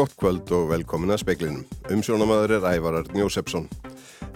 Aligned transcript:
Gott 0.00 0.12
kvöld 0.16 0.48
og 0.54 0.68
velkomin 0.70 1.10
að 1.10 1.24
speiklinum. 1.24 1.64
Umsjónamaður 1.92 2.52
er 2.56 2.66
Ævarar 2.70 3.08
Njósepsson. 3.12 3.66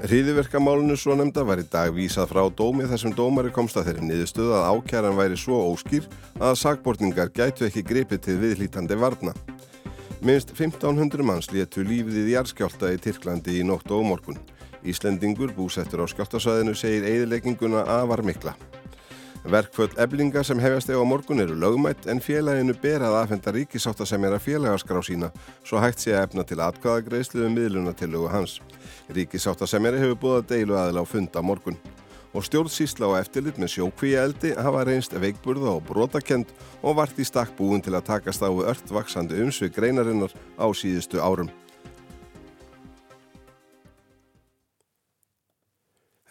Hríðiverkamálunu 0.03 0.97
svo 0.99 1.15
nefnda 1.17 1.45
var 1.47 1.63
í 1.63 1.65
dag 1.71 1.93
vísað 1.95 2.33
frá 2.35 2.43
dómi 2.53 2.85
þar 2.91 3.01
sem 3.01 3.15
dómari 3.17 3.53
komst 3.55 3.79
að 3.81 3.87
þeirri 3.89 4.09
niðurstöðu 4.09 4.57
að 4.59 4.67
ákjæran 4.75 5.17
væri 5.17 5.39
svo 5.41 5.61
óskýr 5.71 6.09
að 6.37 6.59
sagbortningar 6.61 7.31
gætu 7.33 7.65
ekki 7.69 7.85
gripið 7.87 8.21
til 8.27 8.37
viðlítandi 8.43 8.99
varna. 9.01 9.33
Minst 10.21 10.53
1500 10.53 11.25
manns 11.25 11.49
léttu 11.55 11.87
lífið 11.87 12.27
í 12.27 12.35
jarðskjálta 12.35 12.91
í 12.93 13.01
Tyrklandi 13.07 13.61
í 13.61 13.65
nótt 13.65 13.89
og 13.95 14.05
morgun. 14.11 14.43
Íslendingur 14.85 15.55
búsettur 15.57 16.05
á 16.05 16.07
skjáltasvæðinu 16.13 16.75
segir 16.77 17.07
eigðilegginguna 17.09 17.87
afar 17.89 18.21
mikla. 18.25 18.53
Verkföll 19.45 19.93
eblinga 20.01 20.41
sem 20.45 20.61
hefjast 20.61 20.89
eða 20.89 21.05
á 21.05 21.09
morgun 21.09 21.41
eru 21.41 21.57
lögmætt 21.61 22.07
en 22.09 22.21
félaginu 22.25 22.73
ber 22.81 23.03
að 23.05 23.17
aðfenda 23.19 23.53
ríkisáttasemjara 23.53 24.39
félagaskrá 24.41 25.03
sína 25.05 25.29
svo 25.61 25.83
hægt 25.85 26.01
sé 26.01 26.15
að 26.15 26.23
efna 26.23 26.45
til 26.49 26.63
atkvæðagreislu 26.65 27.45
um 27.45 27.57
miðlunatillögu 27.59 28.31
hans. 28.33 28.55
Ríkisáttasemjari 29.13 30.01
hefur 30.01 30.21
búið 30.23 30.39
að 30.39 30.49
deilu 30.55 30.79
aðila 30.81 31.05
á 31.05 31.07
funda 31.09 31.43
morgun. 31.45 31.77
Og 32.33 32.45
stjórnsísla 32.49 33.11
og 33.11 33.19
eftirlit 33.19 33.61
með 33.61 33.75
sjókvíja 33.75 34.25
eldi 34.25 34.55
hafa 34.57 34.87
reynst 34.89 35.13
veikburða 35.13 35.77
og 35.77 35.85
brotakend 35.93 36.49
og 36.81 36.97
vart 36.99 37.21
í 37.21 37.29
stakk 37.29 37.53
búin 37.57 37.85
til 37.85 37.93
að 37.93 38.09
takast 38.09 38.41
á 38.41 38.49
ört 38.49 38.89
vaksandi 38.97 39.45
umsvið 39.45 39.77
greinarinnar 39.77 40.33
á 40.57 40.67
síðustu 40.73 41.21
árum. 41.21 41.53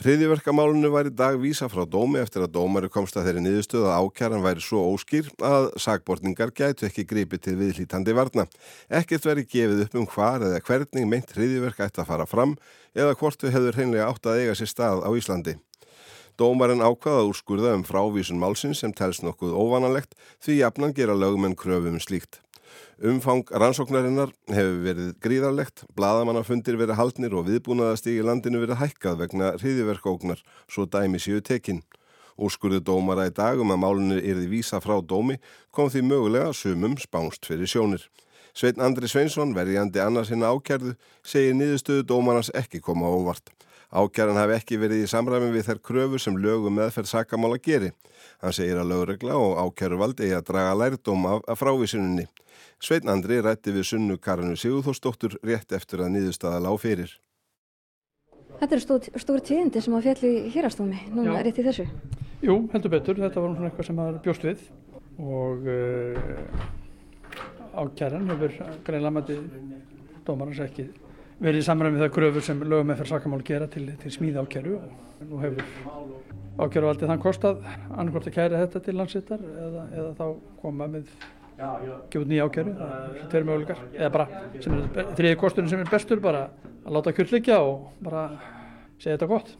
Hriðiverkamálunu 0.03 0.89
var 0.91 1.07
í 1.07 1.11
dag 1.15 1.37
vísa 1.39 1.69
frá 1.71 1.85
dómi 1.87 2.19
eftir 2.19 2.43
að 2.43 2.57
dómari 2.57 2.89
komst 2.91 3.15
að 3.15 3.29
þeirri 3.29 3.43
niðurstöð 3.45 3.85
að 3.87 4.01
ákjæran 4.03 4.43
væri 4.43 4.63
svo 4.65 4.81
óskýr 4.91 5.29
að 5.47 5.67
sagbortningar 5.79 6.51
gætu 6.51 6.89
ekki 6.89 7.05
gripið 7.07 7.43
til 7.45 7.53
viðlítandi 7.61 8.15
varna. 8.17 8.43
Ekkert 8.91 9.23
veri 9.29 9.45
gefið 9.47 9.85
upp 9.85 9.95
um 10.01 10.09
hvar 10.11 10.43
eða 10.43 10.59
hvernig 10.67 11.07
meint 11.07 11.31
hriðiverk 11.31 11.79
ætti 11.87 12.03
að 12.03 12.11
fara 12.11 12.27
fram 12.27 12.57
eða 12.91 13.15
hvort 13.15 13.39
þau 13.39 13.53
hefur 13.55 13.79
hreinlega 13.79 14.09
átt 14.11 14.27
að 14.27 14.43
eiga 14.43 14.59
sér 14.59 14.73
stað 14.73 15.07
á 15.07 15.09
Íslandi. 15.15 15.55
Dómarinn 16.35 16.83
ákvaða 16.83 17.23
úrskurða 17.29 17.71
um 17.77 17.87
frávísun 17.87 18.43
málsins 18.43 18.83
sem 18.83 18.91
telst 18.91 19.23
nokkuð 19.23 19.55
óvanalegt 19.55 20.19
því 20.43 20.65
jafnan 20.65 20.97
gera 20.97 21.15
lögum 21.15 21.47
en 21.47 21.55
kröfum 21.55 22.03
slíkt. 22.03 22.43
Umfang 23.03 23.49
rannsóknarinnar 23.49 24.31
hefur 24.51 24.77
verið 24.85 25.09
gríðarlegt, 25.23 25.83
bladamannafundir 25.97 26.77
verið 26.79 26.99
haldnir 26.99 27.35
og 27.35 27.47
viðbúnaðastígi 27.49 28.23
landinu 28.25 28.61
verið 28.63 28.79
hækkað 28.81 29.19
vegna 29.23 29.51
hriðiverkóknar, 29.57 30.43
svo 30.69 30.85
dæmi 30.85 31.21
séu 31.21 31.41
tekinn. 31.41 31.83
Úrskurðu 32.37 32.81
dómara 32.81 33.27
í 33.29 33.33
dag 33.33 33.59
um 33.61 33.73
að 33.73 33.81
málunni 33.83 34.19
erði 34.21 34.47
vísa 34.55 34.79
frá 34.81 34.97
dómi 35.01 35.37
kom 35.71 35.91
því 35.93 36.05
mögulega 36.09 36.53
sumum 36.57 36.97
spánst 36.97 37.45
fyrir 37.49 37.69
sjónir. 37.69 38.07
Sveitn 38.53 38.81
Andri 38.85 39.09
Sveinsson, 39.09 39.53
verjandi 39.57 40.01
annars 40.01 40.29
hinn 40.29 40.45
ákjærðu, 40.45 40.93
segir 41.25 41.55
niðurstöðu 41.57 42.05
dómarans 42.09 42.51
ekki 42.53 42.81
koma 42.85 43.09
óvart. 43.09 43.49
Ákjæran 43.93 44.39
hafi 44.41 44.55
ekki 44.57 44.77
verið 44.81 45.03
í 45.03 45.09
samræmi 45.09 45.51
við 45.53 45.67
þær 45.67 45.79
kröfur 45.85 46.21
sem 46.21 46.37
lögum 46.41 46.73
meðferð 46.79 47.11
sakamála 47.11 47.59
geri. 47.61 47.91
Hann 48.41 48.55
segir 48.57 48.79
að 48.81 48.89
lögregla 48.89 49.35
og 49.37 49.59
ákjæru 49.61 49.99
valdi 50.01 50.25
eigi 50.25 50.37
að 50.39 50.47
draga 50.47 50.71
lærdóm 50.79 51.27
af, 51.29 51.43
af 51.45 51.61
frávísuninni. 51.61 52.25
Sveitn 52.81 53.11
Andri 53.13 53.37
rætti 53.45 53.73
við 53.75 53.85
sunnu 53.91 54.17
Karinu 54.17 54.57
Sigurþórsdóttur 54.57 55.37
rétt 55.45 55.75
eftir 55.77 56.01
að 56.01 56.15
niðurstaða 56.15 56.63
lág 56.65 56.79
fyrir. 56.81 57.13
Þetta 58.57 58.75
eru 58.75 58.83
stór, 58.87 59.21
stór 59.21 59.45
tíðindi 59.45 59.85
sem 59.85 59.93
að 59.93 60.07
fjalli 60.07 60.33
hérastómi 60.55 61.05
núna 61.13 61.37
Já. 61.37 61.43
rétt 61.45 61.61
í 61.61 61.67
þessu. 61.69 61.85
Jú, 62.41 62.57
heldur 62.73 62.95
betur. 62.95 63.21
Þetta 63.21 63.45
var 63.45 63.53
svona 63.53 63.69
eitthvað 63.69 63.89
sem 63.91 63.99
maður 64.01 64.19
bjóst 64.25 64.49
við 64.49 64.65
og 65.21 65.69
uh, 65.69 66.67
ákæran 67.77 68.29
hefur 68.33 68.57
greinlega 68.87 69.13
mæti 69.19 69.37
dómarans 70.25 70.65
ekki 70.65 70.89
verið 71.43 71.59
í 71.59 71.67
samræmi 71.67 71.97
við 71.97 72.05
það 72.05 72.13
kröfur 72.15 72.45
sem 72.45 72.63
lögum 72.63 72.89
með 72.89 73.01
fyrir 73.01 73.11
sakamál 73.11 73.43
gera 73.45 73.67
til, 73.71 73.85
til 73.99 74.11
smíða 74.13 74.45
ákæru 74.45 74.77
og 74.79 75.23
nú 75.27 75.41
hefur 75.43 75.65
ákæru 76.63 76.89
aldrei 76.89 77.09
þann 77.09 77.23
kostað 77.23 77.63
annarkort 77.91 78.29
að 78.29 78.37
kæra 78.37 78.61
þetta 78.63 78.83
til 78.85 78.95
landsittar 78.99 79.43
eða, 79.43 79.85
eða 79.91 80.11
þá 80.19 80.25
koma 80.61 80.87
með 80.93 81.09
gefa 81.57 82.23
út 82.23 82.29
nýja 82.31 82.47
ákæru, 82.47 82.73
það 82.77 83.37
er 83.39 83.47
möguleikar 83.49 83.83
eða 83.91 84.11
bara, 84.13 84.41
þriði 85.17 85.35
kosturinn 85.41 85.71
sem 85.71 85.83
er 85.83 85.91
bestur 85.91 86.23
bara 86.23 86.47
að 86.83 86.97
láta 86.97 87.13
kjört 87.15 87.35
liggja 87.35 87.59
og 87.61 87.91
bara 88.03 88.25
segja 88.97 89.17
þetta 89.17 89.31
gott 89.31 89.53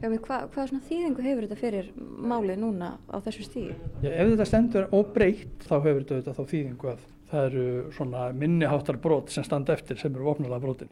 Já, 0.00 0.08
hva, 0.08 0.36
hvað 0.48 0.70
svona 0.70 0.86
þýðingu 0.88 1.24
hefur 1.26 1.44
þetta 1.44 1.56
fyrir 1.60 1.88
málið 2.30 2.62
núna 2.62 2.94
á 3.12 3.20
þessu 3.20 3.44
stíði? 3.44 3.74
Já, 4.00 4.08
ef 4.14 4.30
þetta 4.30 4.46
stendur 4.48 4.86
óbreytt 4.96 5.66
þá 5.66 5.74
hefur 5.84 6.06
þetta 6.08 6.36
þá 6.38 6.40
þýðingu 6.54 6.88
að 6.94 7.02
það 7.30 7.46
eru 7.50 7.66
svona 7.96 8.30
minniháttar 8.36 8.98
brot 9.02 9.30
sem 9.30 9.46
standa 9.46 9.74
eftir 9.76 9.98
sem 10.00 10.14
eru 10.14 10.28
vopnulega 10.30 10.60
brotin. 10.62 10.90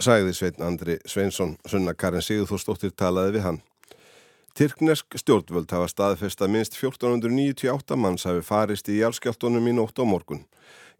Sæði 0.00 0.32
Sveitn 0.32 0.64
Andri 0.64 0.96
Sveinsson, 1.04 1.56
sunna 1.68 1.94
Karin 1.94 2.24
Sigurþórsdóttir 2.24 2.94
talaði 2.96 3.36
við 3.36 3.46
hann. 3.48 3.58
Tyrknesk 4.56 5.14
stjórnvöld 5.20 5.70
hafa 5.70 5.88
staðfest 5.90 6.40
að 6.42 6.52
minst 6.54 6.74
1498 6.78 7.98
manns 8.00 8.26
hafi 8.26 8.42
farist 8.42 8.88
í 8.90 8.98
jálskjáltunum 8.98 9.68
í 9.70 9.74
nótt 9.76 10.00
á 10.00 10.04
morgun. 10.08 10.42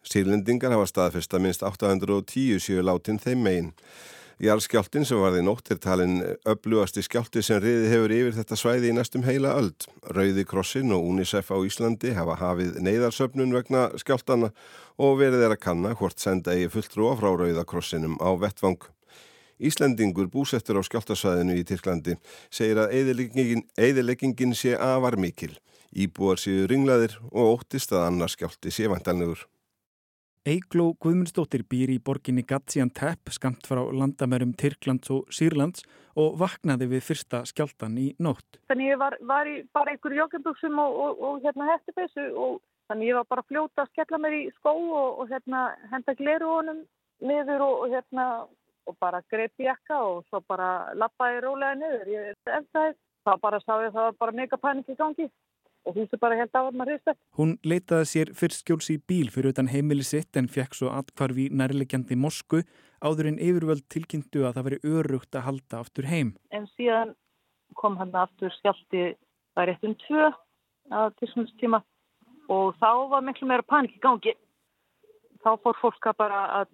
Sýrlendingar 0.06 0.72
hafa 0.74 0.86
staðfest 0.88 1.34
að 1.34 1.46
minst 1.46 1.64
810 1.66 2.60
séu 2.62 2.84
látin 2.84 3.18
þeim 3.20 3.42
megin. 3.44 3.72
Jálskjáltin 4.40 5.04
sem 5.04 5.18
varði 5.20 5.42
nótt 5.44 5.68
er 5.68 5.76
talin 5.84 6.22
öflugasti 6.48 7.02
skjálti 7.04 7.42
sem 7.44 7.58
riði 7.60 7.90
hefur 7.90 8.12
yfir 8.16 8.36
þetta 8.38 8.56
svæði 8.56 8.88
í 8.88 8.94
næstum 8.96 9.26
heila 9.26 9.50
öld. 9.60 9.84
Rauði 10.16 10.46
Krossin 10.48 10.94
og 10.96 11.04
UNICEF 11.10 11.50
á 11.52 11.60
Íslandi 11.60 12.14
hafa 12.16 12.38
hafið 12.40 12.78
neyðarsöfnun 12.80 13.52
vegna 13.52 13.82
skjáltana 14.00 14.48
og 14.96 15.20
verið 15.20 15.44
er 15.44 15.56
að 15.58 15.60
kanna 15.66 15.92
hvort 15.92 16.24
senda 16.24 16.56
eigi 16.56 16.72
fulltrúa 16.72 17.18
frá 17.20 17.28
Rauða 17.34 17.66
Krossinum 17.68 18.16
á 18.16 18.32
vettvang. 18.40 18.80
Íslendingur 19.60 20.32
búsettur 20.32 20.80
á 20.80 20.82
skjáltasvæðinu 20.88 21.60
í 21.60 21.68
Tyrklandi 21.68 22.16
segir 22.48 22.80
að 22.80 22.96
eðileggingin 23.76 24.56
sé 24.56 24.72
afar 24.72 25.20
mikil. 25.20 25.52
Íbúar 25.92 26.40
séu 26.40 26.64
ringlaðir 26.64 27.20
og 27.28 27.58
óttist 27.58 27.92
að 27.92 28.08
annars 28.08 28.40
skjálti 28.40 28.72
sé 28.72 28.88
vantalnegur. 28.88 29.44
Eigló 30.48 30.94
Guðmundsdóttir 31.04 31.66
býr 31.68 31.90
í 31.92 31.98
borginni 32.00 32.40
Gaziantep 32.48 33.28
skamt 33.28 33.66
frá 33.68 33.82
landamærum 33.92 34.54
Tyrklands 34.56 35.10
og 35.12 35.26
Sýrlands 35.28 35.84
og 36.16 36.38
vaknaði 36.40 36.86
við 36.94 37.02
fyrsta 37.10 37.42
skjáltan 37.44 37.98
í 38.00 38.06
nótt. 38.24 38.56
Þannig 38.72 38.88
ég 38.88 39.00
var, 39.02 39.18
var 39.20 39.50
í 39.50 39.58
bara 39.76 39.92
einhverju 39.92 40.22
jogginbuxum 40.22 40.80
og, 40.80 40.96
og, 41.04 41.20
og 41.28 41.44
hérna 41.44 41.68
hettupessu 41.74 42.24
og 42.32 42.56
þannig 42.88 43.10
ég 43.10 43.18
var 43.20 43.28
bara 43.34 43.44
fljóta 43.50 43.84
að 43.84 43.92
skella 43.92 44.22
mér 44.24 44.38
í 44.38 44.40
skó 44.54 44.72
og, 44.72 45.20
og 45.20 45.28
hérna 45.28 45.66
henda 45.92 46.16
gleru 46.16 46.48
honum 46.54 46.80
niður 47.20 47.66
og 47.66 47.84
hérna 47.92 48.26
og 48.88 48.96
bara 48.96 49.20
greip 49.28 49.60
jakka 49.60 50.00
og 50.08 50.24
svo 50.30 50.40
bara 50.48 50.94
lappaði 50.96 51.44
rólega 51.44 51.76
niður. 51.82 52.08
Ég 52.16 52.32
eftir 52.32 52.96
það 53.28 53.44
bara 53.44 53.60
sá 53.60 53.74
ég 53.76 53.90
að 53.90 53.98
það 53.98 54.08
var 54.08 54.20
bara 54.24 54.38
mega 54.40 54.62
panik 54.64 54.88
í 54.88 54.96
gangi 54.96 55.28
og 55.86 55.96
húsi 55.96 56.18
bara 56.20 56.36
held 56.38 56.52
á 56.52 56.60
að 56.60 56.76
maður 56.76 56.94
hrist 56.94 57.10
eftir. 57.10 57.26
Hún 57.38 57.56
leitaði 57.64 58.08
sér 58.10 58.32
fyrst 58.36 58.62
skjóls 58.64 58.90
í 58.92 58.98
bíl 59.10 59.30
fyrir 59.32 59.54
utan 59.54 59.70
heimili 59.72 60.04
sitt 60.06 60.36
en 60.36 60.50
fekk 60.50 60.76
svo 60.76 60.92
atkvarfi 60.92 61.48
nærlegjandi 61.50 62.18
Mosku 62.20 62.62
áður 63.00 63.30
en 63.30 63.40
yfirvöld 63.40 63.86
tilkynntu 63.92 64.44
að 64.44 64.58
það 64.58 64.68
veri 64.68 64.80
örugt 64.94 65.36
að 65.36 65.46
halda 65.48 65.80
aftur 65.80 66.08
heim. 66.10 66.34
En 66.52 66.68
síðan 66.76 67.14
kom 67.78 67.96
hann 68.00 68.14
aftur 68.14 68.52
skjálti 68.58 69.14
það 69.56 69.70
rétt 69.70 69.88
um 69.88 69.96
tvö 70.04 70.28
að 71.00 71.16
tilsumstíma 71.20 71.82
og 72.50 72.74
þá 72.82 72.90
var 73.14 73.24
miklu 73.24 73.48
meira 73.48 73.66
panik 73.66 73.96
í 73.96 74.02
gangi. 74.02 74.34
Þá 75.40 75.54
fór 75.64 75.78
fólk 75.80 76.10
að 76.10 76.18
bara 76.20 76.40
að, 76.60 76.72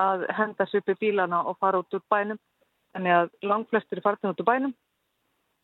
að 0.00 0.28
henda 0.38 0.66
sér 0.70 0.80
upp 0.80 0.94
í 0.94 1.00
bílana 1.02 1.42
og 1.44 1.58
fara 1.60 1.82
út 1.82 1.96
úr 1.98 2.04
bænum. 2.12 2.38
Þannig 2.94 3.16
að 3.16 3.34
langflestir 3.46 4.00
er 4.00 4.06
farin 4.06 4.32
út 4.32 4.40
úr 4.40 4.48
bænum 4.48 4.72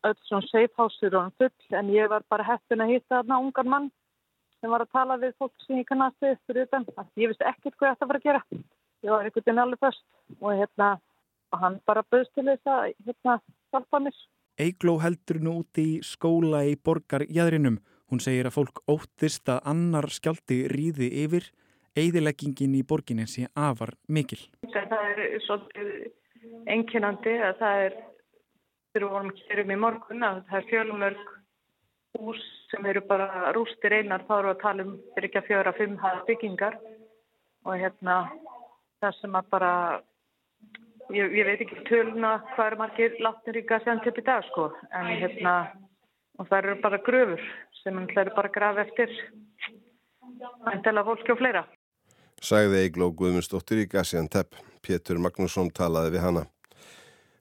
öll 0.04 0.18
svona 0.28 0.62
eru 1.06 1.18
hann 1.18 1.34
full 1.38 1.78
en 1.78 1.90
ég 1.90 2.08
var 2.08 2.22
bara 2.28 2.44
heppin 2.44 2.84
að 2.84 2.92
hitta 2.94 3.22
þarna 3.22 3.40
ungar 3.40 3.64
mann 3.64 3.90
sem 4.60 4.70
var 4.70 4.84
að 4.84 4.92
tala 4.92 5.18
við 5.20 5.34
fólk 5.38 5.54
sem 5.66 5.80
ég 5.80 5.88
kannast 5.88 6.16
við 6.20 6.38
fyrir 6.46 6.66
utan. 6.66 6.86
Ég 7.16 7.32
vissi 7.32 7.44
ekkert 7.44 7.76
hvað 7.76 7.88
ég 7.88 7.96
ætti 7.96 8.04
að 8.04 8.10
fara 8.10 8.20
að 8.20 8.28
gera. 8.28 8.42
Ég 9.04 9.10
var 9.12 9.26
einhvern 9.26 9.44
veginn 9.44 9.62
alveg 9.62 9.82
först 9.84 10.04
og 10.40 10.56
hérna 10.56 10.88
og 11.52 11.60
hann 11.62 11.76
bara 11.86 12.04
bauðst 12.10 12.32
til 12.34 12.46
þess 12.48 12.72
að 12.72 12.94
hérna 13.06 13.36
hjálpa 13.72 14.00
mér. 14.06 14.16
Eigló 14.56 14.96
heldur 15.02 15.38
nú 15.44 15.58
úti 15.60 15.84
í 15.84 16.00
skóla 16.02 16.64
í 16.64 16.74
borgarjæðrinum. 16.80 17.78
Hún 18.10 18.22
segir 18.22 18.48
að 18.48 18.56
fólk 18.56 18.82
óttist 18.88 19.48
að 19.52 19.64
annar 19.68 20.08
skjálti 20.08 20.64
ríði 20.72 21.10
yfir 21.24 21.50
eigðileggingin 21.96 22.76
í 22.76 22.84
borginni 22.86 23.26
sé 23.28 23.46
afar 23.54 23.94
mikil. 24.08 24.40
Það 24.72 24.94
er 25.00 25.40
svolítið 25.46 25.90
enginandi 26.72 27.34
að 27.42 27.60
það 27.60 27.84
er 27.86 27.96
við 29.04 29.12
vorum 29.12 29.32
hérum 29.48 29.72
í 29.72 29.78
morgun 29.84 30.26
að 30.26 30.42
það 30.48 30.58
er 30.58 30.68
fjölumörg 30.70 31.32
hús 32.16 32.42
sem 32.70 32.86
eru 32.90 33.02
bara 33.08 33.52
rústir 33.56 33.94
einar 33.94 34.24
þá 34.28 34.34
eru 34.38 34.52
að 34.52 34.62
tala 34.62 34.86
um 34.86 34.92
fyrir 35.14 35.28
ekki 35.28 35.40
að 35.42 35.48
fjöra 35.50 35.74
fimm 35.76 35.96
hafa 36.02 36.24
byggingar 36.28 36.78
og 37.66 37.80
hérna 37.80 38.18
það 39.02 39.18
sem 39.20 39.38
að 39.40 39.50
bara 39.54 39.72
ég, 41.12 41.34
ég 41.38 41.48
veit 41.48 41.64
ekki 41.64 41.82
töluna 41.90 42.36
hvað 42.54 42.70
eru 42.70 42.80
margir 42.82 43.18
látnir 43.22 43.60
í 43.60 43.66
Gaziantep 43.68 44.22
í 44.22 44.26
dag 44.26 44.46
sko 44.50 44.70
en 44.90 45.10
hérna 45.12 45.56
og 46.38 46.48
það 46.48 46.58
eru 46.62 46.78
bara 46.84 47.02
gröfur 47.08 47.48
sem 47.82 48.00
það 48.12 48.22
eru 48.24 48.36
bara 48.38 48.54
graf 48.56 48.80
eftir 48.86 49.12
endala 50.72 51.04
fólki 51.06 51.32
og 51.32 51.40
fleira. 51.40 51.64
Sæði 52.42 52.82
Eigló 52.84 53.08
Guðmundsdóttir 53.16 53.84
í 53.84 53.88
Gaziantep. 53.88 54.58
Pétur 54.84 55.20
Magnússon 55.22 55.70
talaði 55.74 56.12
við 56.16 56.24
hana. 56.26 56.42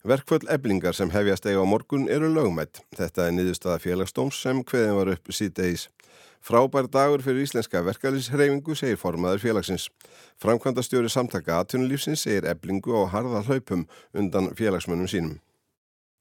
Verkvöld 0.05 0.43
eblingar 0.53 0.93
sem 0.93 1.09
hefjast 1.09 1.47
eiga 1.49 1.63
á 1.63 1.65
morgun 1.65 2.03
eru 2.13 2.27
lögmætt. 2.29 2.83
Þetta 2.93 3.23
er 3.25 3.31
niðurstaða 3.33 3.79
félagsdóms 3.81 4.37
sem 4.37 4.59
hveðin 4.61 4.99
var 4.99 5.09
upp 5.15 5.31
síðdeis. 5.33 5.87
Frábær 6.45 6.85
dagur 6.93 7.23
fyrir 7.25 7.41
íslenska 7.41 7.81
verkalýshreyfingu 7.87 8.77
segir 8.77 8.99
formaður 9.01 9.41
félagsins. 9.47 9.87
Framkvæmda 10.37 10.83
stjóri 10.85 11.09
samtaka 11.09 11.57
aðtunulífsins 11.57 12.21
segir 12.27 12.45
eblingu 12.51 12.93
á 13.01 13.09
harða 13.15 13.41
hlaupum 13.47 13.87
undan 14.13 14.51
félagsmönnum 14.53 15.09
sínum. 15.09 15.39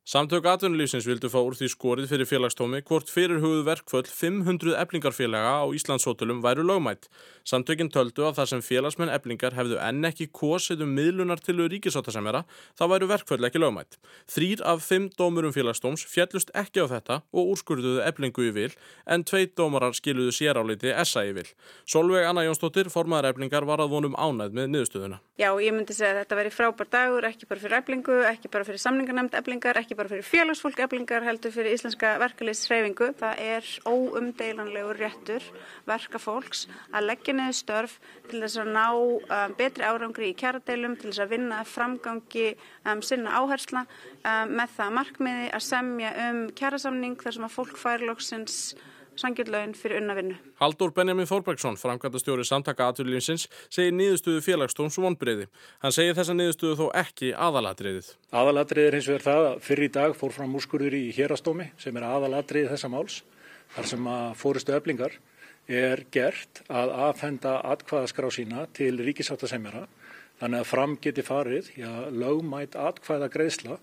Samtök 0.05 0.45
atvinnulífsins 0.45 1.07
vildu 1.09 1.31
fá 1.33 1.39
úr 1.41 1.55
því 1.57 1.71
skorið 1.73 2.11
fyrir 2.11 2.29
félagstómi 2.29 2.83
hvort 2.85 3.09
fyrir 3.09 3.39
hugðu 3.41 3.63
verkföll 3.65 4.05
500 4.05 4.75
eblingarfélaga 4.77 5.65
á 5.65 5.73
Íslandshótelum 5.73 6.43
væru 6.45 6.61
lögmætt. 6.61 7.09
Samtökinn 7.49 7.89
töldu 7.89 8.27
að 8.29 8.37
það 8.37 8.51
sem 8.51 8.61
félagsmenn 8.67 9.09
eblingar 9.09 9.57
hefðu 9.57 9.79
enn 9.81 10.05
ekki 10.05 10.27
kosið 10.29 10.85
um 10.85 10.93
miðlunar 10.93 11.41
til 11.41 11.57
ríkisáttasemjara, 11.57 12.45
þá 12.77 12.85
væru 12.93 13.09
verkföll 13.09 13.49
ekki 13.49 13.63
lögmætt. 13.65 13.97
Þrýr 14.29 14.61
af 14.69 14.85
fimm 14.85 15.09
dómurum 15.09 15.57
félagstóms 15.57 16.05
fjallust 16.05 16.53
ekki 16.53 16.85
á 16.85 16.87
þetta 16.93 17.23
og 17.33 17.55
úrskurðuðu 17.55 18.05
eblingu 18.05 18.45
í 18.45 18.53
vil, 18.53 18.77
en 19.09 19.25
tveit 19.25 19.57
dómarar 19.57 19.97
skiluðu 19.97 20.37
séráliti 20.37 20.93
SA 21.01 21.25
í 21.25 21.33
vil. 21.33 21.49
Solveig 21.89 22.29
Anna 22.29 22.45
Jónsdóttir, 22.45 22.93
formaðar 22.93 23.33
eblingar, 23.33 23.65
var 23.65 23.81
að 23.81 23.97
vonum 23.97 24.21
ánæð 24.21 24.53
með 24.53 24.69
niðurstöðuna. 24.77 25.25
Já, 25.41 25.49
ekki 29.95 30.03
bara 30.03 30.11
fyrir 30.11 30.27
félagsfólk 30.27 30.81
eblingar, 30.83 31.23
heldur 31.23 31.53
fyrir 31.55 31.75
íslenska 31.77 32.17
verkalýsreifingu. 32.19 33.13
Það 33.21 33.43
er 33.45 33.67
óumdeilanlegur 33.87 34.99
réttur 34.99 35.45
verkafólks 35.87 36.65
að 36.91 37.07
leggja 37.11 37.35
niður 37.35 37.59
störf 37.61 37.95
til 38.31 38.41
þess 38.43 38.59
að 38.59 38.73
ná 38.75 38.89
um, 38.91 39.55
betri 39.59 39.87
árangri 39.87 40.33
í 40.33 40.39
kjaradeilum, 40.39 40.97
til 40.99 41.13
þess 41.13 41.23
að 41.23 41.35
vinna 41.37 41.61
framgangi 41.69 42.49
um, 42.83 43.05
sinna 43.07 43.39
áhersla 43.39 43.85
um, 43.87 44.57
með 44.59 44.75
það 44.81 44.97
markmiði 44.99 45.47
að 45.55 45.67
semja 45.69 46.11
um 46.27 46.43
kjarasamning 46.59 47.23
þar 47.23 47.39
sem 47.39 47.47
að 47.47 47.55
fólk 47.55 47.79
fær 47.79 48.09
sangjöldlaugin 49.21 49.75
fyrir 49.79 50.01
unnavinnu. 50.03 50.37
Haldur 50.61 50.93
Benjamin 50.95 51.29
Þorbergsson, 51.29 51.79
framkvæmdastjóri 51.81 52.47
samtaka 52.49 52.89
aðturlýnsins, 52.91 53.47
segir 53.73 53.95
niðurstöðu 53.97 54.43
félagstóms 54.45 54.99
vonbreiði. 55.01 55.49
Hann 55.85 55.95
segir 55.95 56.17
þessa 56.19 56.37
niðurstöðu 56.39 56.79
þó 56.81 56.87
ekki 57.05 57.33
aðalatriðið. 57.47 58.11
Aðalatriðið 58.35 58.91
er 58.91 58.99
eins 58.99 59.11
og 59.11 59.19
er 59.19 59.27
það 59.29 59.49
að 59.51 59.61
fyrir 59.69 59.89
í 59.89 59.93
dag 59.99 60.17
fór 60.19 60.35
fram 60.37 60.57
úrskurður 60.59 60.99
í 60.99 61.05
hérastómi 61.17 61.71
sem 61.81 62.01
er 62.01 62.09
aðalatriðið 62.11 62.75
þessa 62.75 62.93
máls. 62.93 63.21
Þar 63.75 63.91
sem 63.91 64.11
að 64.15 64.27
fórustu 64.41 64.77
öflingar 64.77 65.19
er 65.69 66.05
gert 66.13 66.63
að 66.69 66.93
aðfenda 67.09 67.59
atkvæðaskrá 67.73 68.31
sína 68.35 68.67
til 68.77 68.99
ríkisáttasemjara 69.01 69.87
þannig 70.41 70.61
að 70.61 70.69
fram 70.69 70.97
geti 71.01 71.25
farið 71.25 71.71
já, 71.79 71.91
lögmætt 72.11 72.77
atkvæða 72.77 73.31
greiðsla 73.33 73.79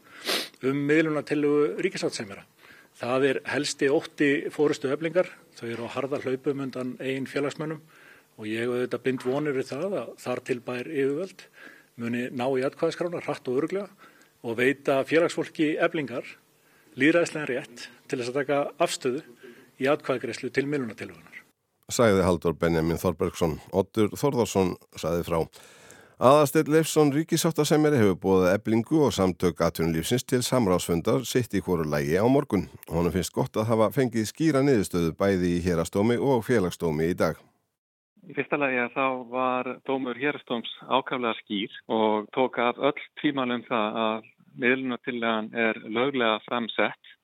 um 0.68 0.82
miðlunartillugu 0.88 1.82
ríkisáttasemjara. 1.82 2.44
Það 3.00 3.26
er 3.30 3.40
helsti 3.50 3.90
ótti 3.90 4.30
fórustu 4.54 4.92
öflingar, 4.92 5.30
þau 5.58 5.68
eru 5.70 5.88
á 5.88 5.94
harða 5.96 6.22
hlaupum 6.24 6.64
undan 6.68 6.96
einn 7.00 7.28
félagsmönnum 7.30 7.82
og 8.38 8.48
ég 8.50 8.70
auðvitað 8.70 9.06
bind 9.06 9.26
vonir 9.26 9.56
við 9.58 9.72
það 9.72 9.98
að 10.02 10.14
þar 10.22 10.44
til 10.48 10.60
bær 10.66 10.90
yfirvöld 10.90 11.46
muni 12.02 12.28
ná 12.34 12.46
í 12.58 12.64
atkvæðiskrána 12.66 13.24
hratt 13.26 13.50
og 13.50 13.60
öruglega 13.62 14.10
og 14.42 14.58
veita 14.58 15.02
félagsfólki 15.08 15.76
öflingar 15.82 16.26
líðræðislega 17.00 17.50
rétt 17.50 17.86
til 18.10 18.20
þess 18.20 18.32
að 18.32 18.40
taka 18.42 18.62
afstöðu 18.82 19.22
í 19.82 19.90
atkvæðigreyslu 19.92 20.52
til 20.54 20.68
millunatilvögunar. 20.70 21.38
Sæði 21.92 22.24
Haldur 22.24 22.56
Benjamin 22.56 23.00
Þorbergsson, 23.00 23.58
Ottur 23.76 24.12
Þorðarsson 24.16 24.76
sæði 25.00 25.26
frá. 25.28 25.40
Aðastill 26.22 26.68
Leifsson 26.70 27.10
ríkisáttasemjari 27.16 27.98
hefur 27.98 28.18
búið 28.22 28.44
eblingu 28.52 29.00
og 29.08 29.14
samtök 29.16 29.64
atvinnulífsins 29.66 30.22
til 30.30 30.44
samráðsfundar 30.46 31.24
sitt 31.26 31.56
í 31.58 31.62
hvoru 31.66 31.88
lægi 31.90 32.20
á 32.22 32.30
morgun. 32.30 32.68
Honum 32.94 33.16
finnst 33.16 33.34
gott 33.34 33.58
að 33.58 33.72
hafa 33.72 33.88
fengið 33.96 34.28
skýra 34.30 34.62
niðurstöðu 34.62 35.16
bæði 35.18 35.56
í 35.56 35.64
hérastómi 35.66 36.20
og 36.22 36.44
félagstómi 36.46 37.08
í 37.10 37.18
dag. 37.18 37.42
Í 38.30 38.38
fyrsta 38.38 38.62
lagi 38.62 38.78
að 38.84 38.94
þá 39.00 39.08
var 39.34 39.72
dómur 39.90 40.22
hérastóms 40.22 40.70
ákaflega 40.86 41.34
skýr 41.42 41.82
og 41.90 42.30
tók 42.38 42.62
af 42.62 42.78
öll 42.78 43.02
tímanum 43.24 43.66
það 43.66 44.00
að 44.06 44.32
miðlunatillagan 44.62 45.50
er 45.58 45.82
löglega 45.90 46.38
framsett. 46.46 47.16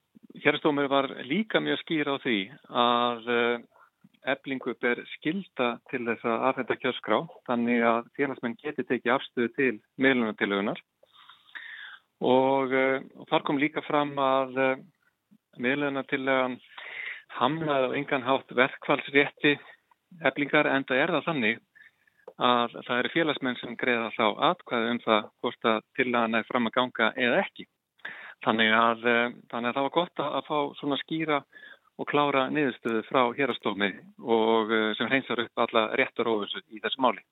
Hérastómur 0.42 0.90
var 0.90 1.12
líka 1.22 1.62
mjög 1.62 1.84
skýr 1.86 2.10
á 2.10 2.18
því 2.26 2.40
að 2.66 3.30
eblingu 4.26 4.74
ber 4.82 5.00
skilda 5.14 5.78
til 5.90 6.04
þess 6.06 6.26
að 6.26 6.44
aðfenda 6.48 6.76
kjörskrá 6.82 7.18
þannig 7.48 7.84
að 7.86 8.08
félagsmenn 8.18 8.56
geti 8.62 8.84
tekið 8.88 9.14
afstöðu 9.14 9.50
til 9.56 9.74
meðlunatilögunar 10.02 10.80
og, 12.24 12.74
og 12.74 13.24
þar 13.30 13.46
kom 13.46 13.60
líka 13.62 13.84
fram 13.86 14.14
að 14.18 14.58
uh, 14.58 14.74
meðlunatilögan 15.62 16.58
hamlaði 17.38 17.90
á 17.90 17.96
engan 18.00 18.26
hátt 18.26 18.54
verkfallsrétti 18.58 19.56
eblingar 20.26 20.66
en 20.70 20.86
það 20.88 21.02
er 21.02 21.14
það 21.14 21.26
þannig 21.28 21.64
að 22.38 22.76
það 22.86 22.98
eru 22.98 23.14
félagsmenn 23.14 23.58
sem 23.58 23.78
greiða 23.78 24.10
þá 24.14 24.26
atkvæði 24.52 24.92
um 24.94 25.00
það 25.04 25.32
hvort 25.42 25.68
að 25.72 25.80
tilögan 25.98 26.38
er 26.38 26.46
fram 26.48 26.68
að 26.68 26.76
ganga 26.76 27.08
eða 27.16 27.40
ekki. 27.42 27.66
Þannig 28.46 28.70
að, 28.70 29.08
uh, 29.10 29.24
þannig 29.50 29.70
að 29.70 29.78
það 29.78 29.86
var 29.88 29.96
gott 29.96 30.22
að 30.22 30.44
fá 30.46 30.58
svona 30.78 31.00
skýra 31.02 31.40
og 31.98 32.06
klára 32.06 32.46
niðurstöðu 32.54 33.02
frá 33.08 33.22
hérastómi 33.34 33.90
og 34.22 34.70
sem 34.98 35.10
hreinsar 35.10 35.42
upp 35.44 35.64
alla 35.64 35.88
réttur 35.98 36.30
óvissu 36.30 36.62
í 36.70 36.82
þessu 36.82 37.02
máli. 37.02 37.24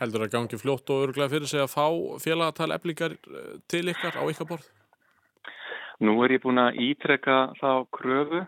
Heldur 0.00 0.24
að 0.24 0.32
gangi 0.32 0.58
fljótt 0.58 0.88
og 0.90 1.04
öruglega 1.04 1.32
fyrir 1.34 1.50
sig 1.50 1.60
að 1.60 1.74
fá 1.74 1.86
félagatal 2.24 2.72
eblingar 2.74 3.18
til 3.68 3.84
ykkar 3.92 4.16
á 4.16 4.24
ykkar 4.24 4.48
borð? 4.48 4.70
Nú 6.02 6.16
er 6.24 6.34
ég 6.34 6.42
búin 6.42 6.58
að 6.58 6.80
ítrekka 6.82 7.52
þá 7.60 7.84
kröfu 7.94 8.40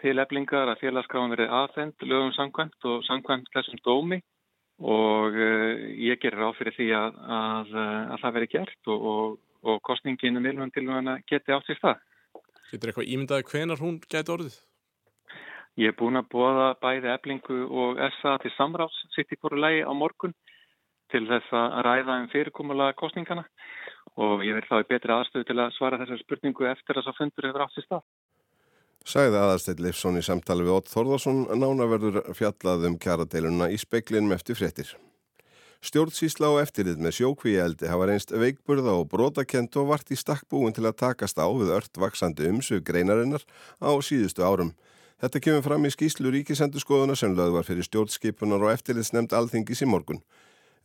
til 0.00 0.16
eblingar 0.22 0.70
að 0.70 0.80
félagskráðan 0.84 1.34
verið 1.34 1.54
aðfend 1.58 2.06
lögum 2.06 2.32
samkvæmt 2.36 2.86
og 2.88 3.02
samkvæmt 3.08 3.50
þessum 3.52 3.82
dómi 3.84 4.20
og 4.80 5.36
ég 5.36 6.20
gerir 6.22 6.46
á 6.46 6.56
fyrir 6.56 6.76
því 6.78 6.88
að, 6.96 7.18
að, 7.38 7.74
að 8.14 8.22
það 8.22 8.36
verið 8.38 8.52
gert 8.54 8.92
og, 8.94 9.08
og, 9.12 9.34
og 9.66 9.82
kostninginu 9.84 10.40
milvun 10.40 10.72
til 10.72 10.86
hana 10.88 11.18
geti 11.28 11.52
átt 11.52 11.68
í 11.68 11.76
stað. 11.76 12.00
Getur 12.70 12.92
eitthvað 12.92 13.10
ímyndaði 13.14 13.46
hvenar 13.50 13.82
hún 13.82 13.98
gæti 14.06 14.34
orðið? 14.34 14.58
Ég 15.80 15.92
er 15.92 15.96
búin 15.98 16.18
að 16.18 16.30
bóða 16.32 16.70
bæði 16.82 17.12
eblingu 17.12 17.58
og 17.82 18.00
SA 18.18 18.36
til 18.42 18.52
samráðs 18.56 18.96
sitt 19.14 19.30
í 19.32 19.38
hverju 19.38 19.60
lægi 19.60 19.84
á 19.86 19.92
morgun 19.94 20.34
til 21.10 21.24
þess 21.26 21.54
að 21.56 21.76
ræða 21.86 22.16
um 22.22 22.28
fyrirkomulega 22.32 22.96
kostningana 22.98 23.44
og 24.20 24.44
ég 24.46 24.56
verð 24.58 24.70
þá 24.70 24.82
í 24.82 24.88
betri 24.90 25.14
aðstöðu 25.14 25.48
til 25.48 25.58
að 25.58 25.76
svara 25.76 26.00
þessar 26.02 26.22
spurningu 26.24 26.66
eftir 26.70 26.98
að 26.98 27.02
þess 27.02 27.12
að 27.12 27.20
fundur 27.20 27.48
hefur 27.48 27.64
átt 27.66 27.78
í 27.78 27.86
stað. 27.86 28.04
Sæði 29.10 29.38
aðarsteyt 29.40 29.80
Leifsson 29.80 30.20
í 30.20 30.24
samtali 30.24 30.66
við 30.66 30.74
Ótt 30.76 30.90
Þorðarsson 30.92 31.46
nánaverður 31.56 32.20
fjallað 32.36 32.90
um 32.90 32.98
kjaradeiluna 33.00 33.70
í 33.72 33.78
speiklinum 33.80 34.36
eftir 34.36 34.58
fréttir. 34.58 34.92
Stjórnsísla 35.80 36.50
og 36.52 36.58
eftirlið 36.60 36.98
með 37.00 37.14
sjókvíeldi 37.16 37.88
hafa 37.88 38.10
reynst 38.10 38.34
veikburða 38.36 38.98
og 39.00 39.06
brotakent 39.08 39.78
og 39.80 39.88
vart 39.88 40.10
í 40.12 40.18
stakkbúin 40.20 40.76
til 40.76 40.84
að 40.84 40.98
takast 41.00 41.40
á 41.40 41.48
við 41.48 41.72
ört 41.72 41.96
vaksandi 41.96 42.50
umsug 42.52 42.84
greinarinnar 42.84 43.46
á 43.80 43.88
síðustu 44.04 44.44
árum. 44.44 44.74
Þetta 45.24 45.40
kemur 45.40 45.64
fram 45.64 45.88
í 45.88 45.92
skýslu 45.94 46.32
ríkisendurskoðuna 46.36 47.16
sem 47.16 47.32
lögð 47.32 47.56
var 47.56 47.64
fyrir 47.64 47.88
stjórnskipunar 47.88 48.60
og 48.60 48.74
eftirliðsnemnd 48.74 49.32
alþingis 49.32 49.80
í 49.80 49.88
morgun. 49.88 50.20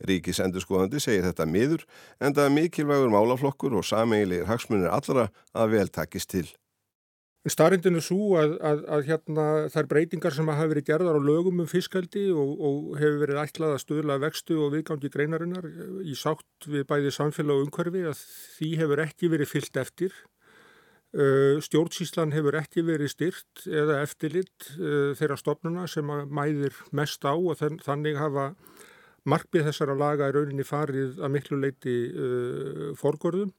Ríkisendurskoðandi 0.08 1.00
segir 1.00 1.28
þetta 1.28 1.44
miður 1.48 1.84
en 2.16 2.32
það 2.32 2.44
er 2.48 2.56
mikilvægur 2.56 3.12
málaflokkur 3.12 3.76
og 3.76 3.84
sameigilegir 3.84 4.48
hagsmunir 4.48 4.92
allra 4.92 5.28
að 5.52 5.76
vel 5.76 5.88
takist 5.92 6.32
til. 6.32 6.48
Starrindin 7.46 7.94
er 7.94 8.02
svo 8.02 8.32
að, 8.40 8.56
að, 8.58 8.80
að 8.90 9.02
hérna, 9.06 9.42
þær 9.70 9.88
breytingar 9.90 10.34
sem 10.34 10.48
hafa 10.50 10.70
verið 10.72 10.86
gerðar 10.88 11.18
á 11.18 11.22
lögum 11.22 11.60
um 11.62 11.68
fiskaldi 11.70 12.24
og, 12.34 12.54
og 12.58 12.96
hefur 12.98 13.20
verið 13.22 13.42
ætlað 13.44 13.74
að 13.76 13.82
stöðla 13.84 14.16
vextu 14.24 14.56
og 14.64 14.72
viðgangi 14.74 15.10
greinarinnar 15.14 15.68
í 16.02 16.16
sátt 16.18 16.66
við 16.66 16.88
bæði 16.90 17.12
samfélag 17.14 17.60
og 17.60 17.68
umhverfi 17.68 18.02
að 18.10 18.24
því 18.56 18.70
hefur 18.80 19.02
ekki 19.04 19.30
verið 19.30 19.52
fyllt 19.52 19.78
eftir. 19.82 20.16
Stjórnsíslan 21.62 22.34
hefur 22.34 22.58
ekki 22.58 22.82
verið 22.84 23.12
styrt 23.14 23.62
eða 23.70 24.00
eftirlitt 24.02 24.72
þeirra 25.16 25.38
stofnuna 25.38 25.86
sem 25.88 26.10
mæðir 26.26 26.74
mest 26.98 27.22
á 27.24 27.32
og 27.32 27.62
þannig 27.62 28.18
hafa 28.18 28.50
markmið 29.26 29.70
þessara 29.70 29.94
laga 29.98 30.32
í 30.32 30.34
rauninni 30.34 30.66
farið 30.66 31.22
að 31.22 31.32
miklu 31.38 31.60
leiti 31.62 31.96
forgörðum 32.98 33.54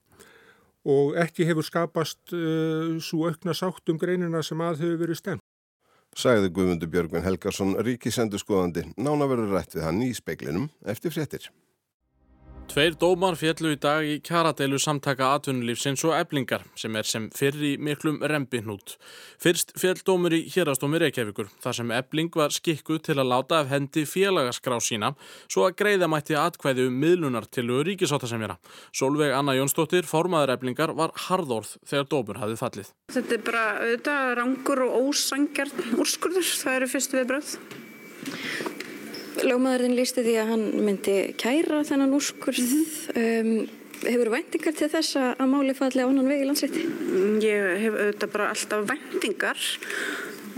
og 0.88 1.18
ekki 1.20 1.48
hefur 1.48 1.68
skapast 1.68 2.34
uh, 2.36 2.96
svo 3.04 3.28
aukna 3.28 3.56
sátt 3.58 3.92
um 3.92 4.00
greinina 4.00 4.44
sem 4.46 4.62
að 4.64 4.84
hefur 4.86 5.02
verið 5.04 5.22
stemt. 5.22 5.46
Sæði 6.18 6.50
Guðmundur 6.56 6.90
Björgvin 6.90 7.26
Helgarsson, 7.26 7.76
ríkisendurskoðandi, 7.86 8.88
nána 8.98 9.28
verður 9.30 9.58
rætt 9.58 9.76
við 9.76 9.86
hann 9.86 10.02
í 10.02 10.14
speiklinum 10.18 10.70
eftir 10.88 11.14
fréttir. 11.14 11.52
Tveir 12.68 12.98
dómar 13.00 13.38
fjallu 13.40 13.70
í 13.74 13.78
dag 13.80 14.04
í 14.04 14.18
kjaradeilu 14.28 14.78
samtaka 14.82 15.30
atvinnulífsins 15.38 16.02
og 16.06 16.12
eblingar 16.18 16.66
sem 16.78 16.98
er 17.00 17.08
sem 17.08 17.30
fyrr 17.34 17.56
í 17.64 17.72
miklum 17.80 18.18
rembihnút. 18.28 18.98
Fyrst 19.40 19.72
fjall 19.80 20.02
dómur 20.06 20.36
í 20.36 20.42
hérastómi 20.52 21.00
Reykjavíkur 21.02 21.48
þar 21.64 21.78
sem 21.80 21.94
ebling 21.96 22.36
var 22.36 22.52
skikku 22.52 23.00
til 23.00 23.16
að 23.16 23.32
láta 23.32 23.62
af 23.62 23.72
hendi 23.72 24.04
félagaskrá 24.04 24.82
sína 24.84 25.14
svo 25.48 25.64
að 25.70 25.78
greiða 25.80 26.12
mætti 26.12 26.36
atkvæði 26.38 26.90
um 26.92 27.00
miðlunar 27.06 27.48
til 27.48 27.72
ríkisáttasemjara. 27.88 28.60
Solveig 28.92 29.32
Anna 29.32 29.56
Jónsdóttir, 29.56 30.04
formaður 30.04 30.58
eblingar, 30.58 30.94
var 30.94 31.16
harðorð 31.30 31.78
þegar 31.88 32.12
dómur 32.12 32.44
hafið 32.44 32.62
fallið. 32.66 32.94
Þetta 33.16 33.38
er 33.40 33.44
bara 33.48 33.66
auðvitað 33.80 34.38
rangur 34.42 34.86
og 34.90 35.02
ósangjarn 35.08 36.00
úrskurður, 36.04 36.56
það 36.62 36.82
eru 36.82 36.96
fyrstu 36.98 37.22
viðbröð. 37.22 37.58
Ljómaðurinn 39.46 39.98
lísti 39.98 40.24
því 40.26 40.38
að 40.42 40.54
hann 40.54 40.64
myndi 40.88 41.18
kæra 41.38 41.84
þennan 41.88 42.16
úrskurð. 42.18 42.72
Um, 43.18 43.52
hefur 44.04 44.32
væntingar 44.34 44.76
til 44.78 44.90
þess 44.94 45.18
að 45.20 45.44
máli 45.52 45.76
falli 45.78 46.06
á 46.06 46.08
annan 46.08 46.30
vegi 46.30 46.48
landsrétti? 46.48 46.86
Ég 47.44 47.84
hef 47.84 47.98
auðvitað 47.98 48.34
bara 48.34 48.50
alltaf 48.54 48.88
væntingar 48.92 49.64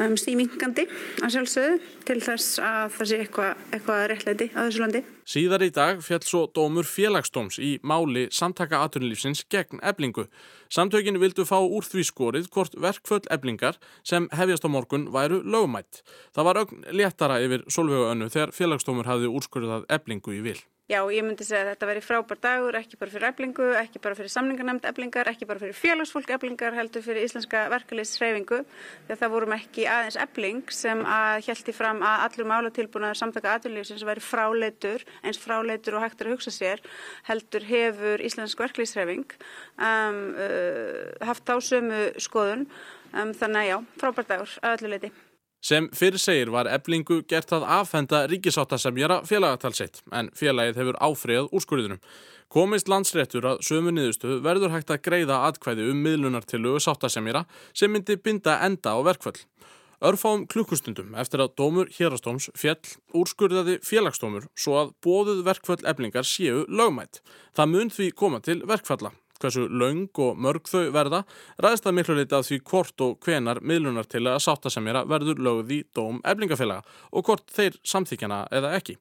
um, 0.01 0.15
stímingandi 0.19 0.85
að 1.23 1.33
sjálfsögðu 1.35 1.77
til 2.07 2.17
þess 2.23 2.59
að 2.63 2.95
það 2.95 3.09
sé 3.11 3.19
eitthvað, 3.23 3.65
eitthvað 3.75 4.01
réttlæti 4.11 4.47
á 4.55 4.59
þessu 4.61 4.83
landi. 4.83 5.01
Síðar 5.29 5.65
í 5.65 5.69
dag 5.75 6.01
fjall 6.05 6.21
svo 6.25 6.41
dómur 6.55 6.87
félagsdóms 6.89 7.59
í 7.61 7.75
máli 7.85 8.25
samtaka 8.33 8.81
atvinnulífsins 8.87 9.43
gegn 9.51 9.83
eblingu. 9.85 10.25
Samtökin 10.73 11.19
vildu 11.21 11.45
fá 11.49 11.57
úr 11.59 11.85
því 11.85 12.07
skorið 12.09 12.49
hvort 12.53 12.75
verkföll 12.79 13.25
eblingar 13.33 13.77
sem 14.03 14.29
hefjast 14.33 14.65
á 14.65 14.69
morgun 14.69 15.09
væru 15.13 15.43
lögumætt. 15.43 16.03
Það 16.33 16.49
var 16.49 16.63
ögn 16.63 16.83
léttara 16.95 17.39
yfir 17.45 17.67
solvögu 17.69 18.09
önnu 18.13 18.33
þegar 18.33 18.55
félagsdómur 18.57 19.09
hafði 19.09 19.31
úrskurðað 19.33 19.89
eblingu 19.93 20.37
í 20.37 20.43
vil. 20.45 20.59
Já, 20.89 21.03
ég 21.13 21.21
myndi 21.21 21.45
segja 21.45 21.67
að 21.67 21.67
þetta 21.75 21.87
veri 21.91 22.01
frábær 22.01 22.39
dagur, 22.41 22.75
ekki 22.79 22.97
bara 22.97 23.11
fyrir 23.13 23.27
eblingu, 23.27 23.65
ekki 23.77 23.99
bara 24.01 24.15
fyrir 24.17 24.31
samningarnemnd 24.33 24.87
eblingar, 24.89 25.29
ekki 25.29 25.45
bara 25.45 25.61
fyrir 25.61 25.77
félagsfólk 25.77 26.33
eblingar, 26.33 26.73
heldur 26.73 27.05
fyrir 27.05 27.27
íslenska 27.27 27.67
verkefliðsreyfingu. 27.75 28.63
Þegar 29.03 29.19
það 29.21 29.35
vorum 29.35 29.53
ekki 29.53 29.85
aðeins 29.85 30.17
ebling 30.25 30.73
sem 30.73 31.05
að 31.05 31.45
hjælti 31.45 31.77
fram 31.77 32.01
að 32.01 32.25
allur 32.25 32.49
málatilbúnaður 32.55 33.21
samtaka 33.21 33.53
aðurlífsins 33.59 34.07
væri 34.09 34.25
fráleitur, 34.31 35.05
eins 35.21 35.43
fráleitur 35.45 35.99
og 35.99 36.07
hægt 36.07 36.25
að 36.25 36.33
hugsa 36.33 36.57
sér, 36.57 36.81
heldur 37.29 37.69
hefur 37.69 38.25
íslensk 38.25 38.65
verkefliðsreyfing 38.65 39.29
um, 39.77 40.21
uh, 40.33 41.05
haft 41.21 41.53
á 41.53 41.55
sömu 41.61 42.07
skoðun. 42.17 42.65
Um, 43.13 43.37
þannig 43.37 43.61
að 43.61 43.73
já, 43.75 43.81
frábær 44.01 44.33
dagur 44.33 44.61
að 44.65 44.79
öllu 44.79 44.97
leiti. 44.97 45.17
Sem 45.59 45.89
fyrir 45.91 46.21
segir 46.23 46.49
var 46.55 46.69
eblingu 46.71 47.17
gert 47.27 47.51
að 47.51 47.65
afhenda 47.67 48.21
ríkisáttasemjara 48.31 49.17
félagatalsitt 49.27 49.99
en 50.15 50.29
félagið 50.31 50.79
hefur 50.79 50.99
áfreyjað 51.03 51.49
úrskurðinum. 51.51 51.99
Komist 52.49 52.87
landsréttur 52.87 53.45
að 53.45 53.59
sömu 53.67 53.91
niðurstöðu 53.91 54.39
verður 54.45 54.71
hægt 54.77 54.93
að 54.95 55.03
greiða 55.09 55.41
atkvæði 55.49 55.89
um 55.91 55.99
miðlunartillugu 56.05 56.79
sáttasemjara 56.81 57.43
sem 57.73 57.91
myndi 57.91 58.15
binda 58.15 58.55
enda 58.65 58.95
á 58.95 58.99
verkvöld. 59.03 59.43
Örfáum 59.99 60.47
klukkustundum 60.47 61.11
eftir 61.19 61.43
að 61.43 61.57
dómur 61.59 61.91
hérastóms 61.91 62.47
fjell 62.55 62.79
úrskurðaði 63.11 63.81
félagsdómur 63.83 64.47
svo 64.55 64.79
að 64.79 64.93
bóðuð 65.03 65.43
verkvöld 65.43 65.83
eblingar 65.83 66.23
séu 66.23 66.63
lögmætt. 66.71 67.19
Það 67.51 67.73
mun 67.75 67.91
því 67.91 68.13
koma 68.15 68.39
til 68.39 68.61
verkfalla 68.63 69.11
hversu 69.39 69.65
laung 69.71 70.21
og 70.25 70.37
mörg 70.37 70.69
þau 70.69 70.91
verða, 70.95 71.23
ræðist 71.61 71.87
það 71.87 71.97
miklu 71.97 72.19
leiti 72.19 72.37
að 72.37 72.45
því 72.49 72.59
hvort 72.71 73.03
og 73.05 73.17
hvenar 73.25 73.63
miðlunar 73.63 74.07
til 74.09 74.25
að 74.27 74.39
sáttasemjara 74.45 75.05
verður 75.09 75.41
lögð 75.47 75.75
í 75.75 75.81
dóm 75.95 76.21
eflingafélaga 76.27 76.85
og 77.11 77.27
hvort 77.27 77.51
þeir 77.55 77.79
samþykjana 77.87 78.45
eða 78.59 78.75
ekki. 78.77 78.99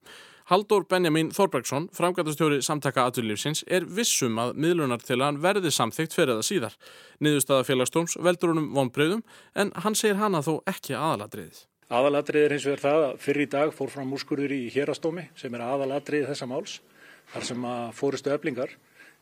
Haldur 0.48 0.86
Benjamin 0.88 1.28
Þorbergsson, 1.36 1.90
framgætastjóri 1.92 2.62
samtaka 2.64 3.02
aðurlífsins, 3.04 3.66
er 3.68 3.84
vissum 3.84 4.38
að 4.40 4.54
miðlunar 4.56 5.02
til 5.04 5.18
að 5.18 5.26
hann 5.26 5.40
verði 5.44 5.72
samþygt 5.76 6.16
fyrir 6.16 6.38
það 6.38 6.46
síðar. 6.48 6.76
Niðurstaða 7.20 7.66
félagstóms 7.68 8.16
veldur 8.24 8.54
honum 8.54 8.70
vonbreyðum 8.72 9.20
en 9.60 9.74
hann 9.84 9.98
segir 9.98 10.16
hana 10.16 10.40
þó 10.40 10.54
ekki 10.72 10.96
aðaladriðið. 10.96 11.66
Aðaladrið 11.92 12.46
er 12.46 12.54
eins 12.56 12.64
og 12.64 12.72
er 12.78 12.84
það 12.86 13.04
að 13.10 13.20
fyrir 13.26 13.44
í 13.44 13.50
dag 13.58 13.74
fór 13.76 13.92
fram 13.92 14.16
úrskurður 14.16 14.56
í 14.56 14.62
hérastómi 14.72 15.26
sem 15.36 15.52
er 15.56 15.66
aðaladrið 15.66 16.26
þessa 16.30 16.48
máls 16.48 16.78
þar 17.34 17.46
sem 17.50 17.68
að 17.68 17.84
fórustu 18.00 18.32
eflingar 18.32 18.72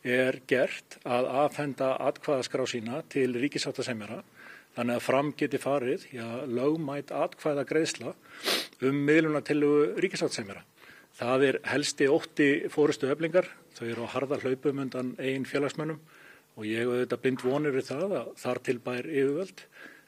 er 0.06 0.38
gert 0.46 0.98
að 1.04 1.28
afhenda 1.42 1.94
atkvæðaskrá 2.06 2.66
sína 2.70 3.02
til 3.10 3.32
ríkisáttasemjara 3.34 4.20
þannig 4.76 4.98
að 4.98 5.04
fram 5.06 5.32
geti 5.40 5.58
farið 5.60 6.04
já, 6.12 6.26
lögmætt 6.46 7.12
atkvæða 7.16 7.64
greiðsla 7.68 8.12
um 8.86 8.98
miðluna 9.08 9.42
til 9.44 9.62
ríkisáttasemjara. 10.02 10.62
Það 11.16 11.46
er 11.48 11.58
helsti 11.64 12.08
ótti 12.12 12.48
fórustu 12.68 13.08
öflingar, 13.08 13.48
þau 13.72 13.86
eru 13.88 14.04
á 14.04 14.12
harða 14.12 14.38
hlaupum 14.42 14.82
undan 14.84 15.14
einn 15.16 15.48
félagsmönnum 15.48 16.00
og 16.56 16.68
ég 16.68 16.84
hef 16.84 16.92
auðvitað 16.92 17.22
blind 17.24 17.44
vonir 17.44 17.76
við 17.76 17.88
það 17.90 18.16
að 18.20 18.30
þar 18.42 18.62
til 18.68 18.78
bær 18.84 19.08
yfirvöld 19.08 19.66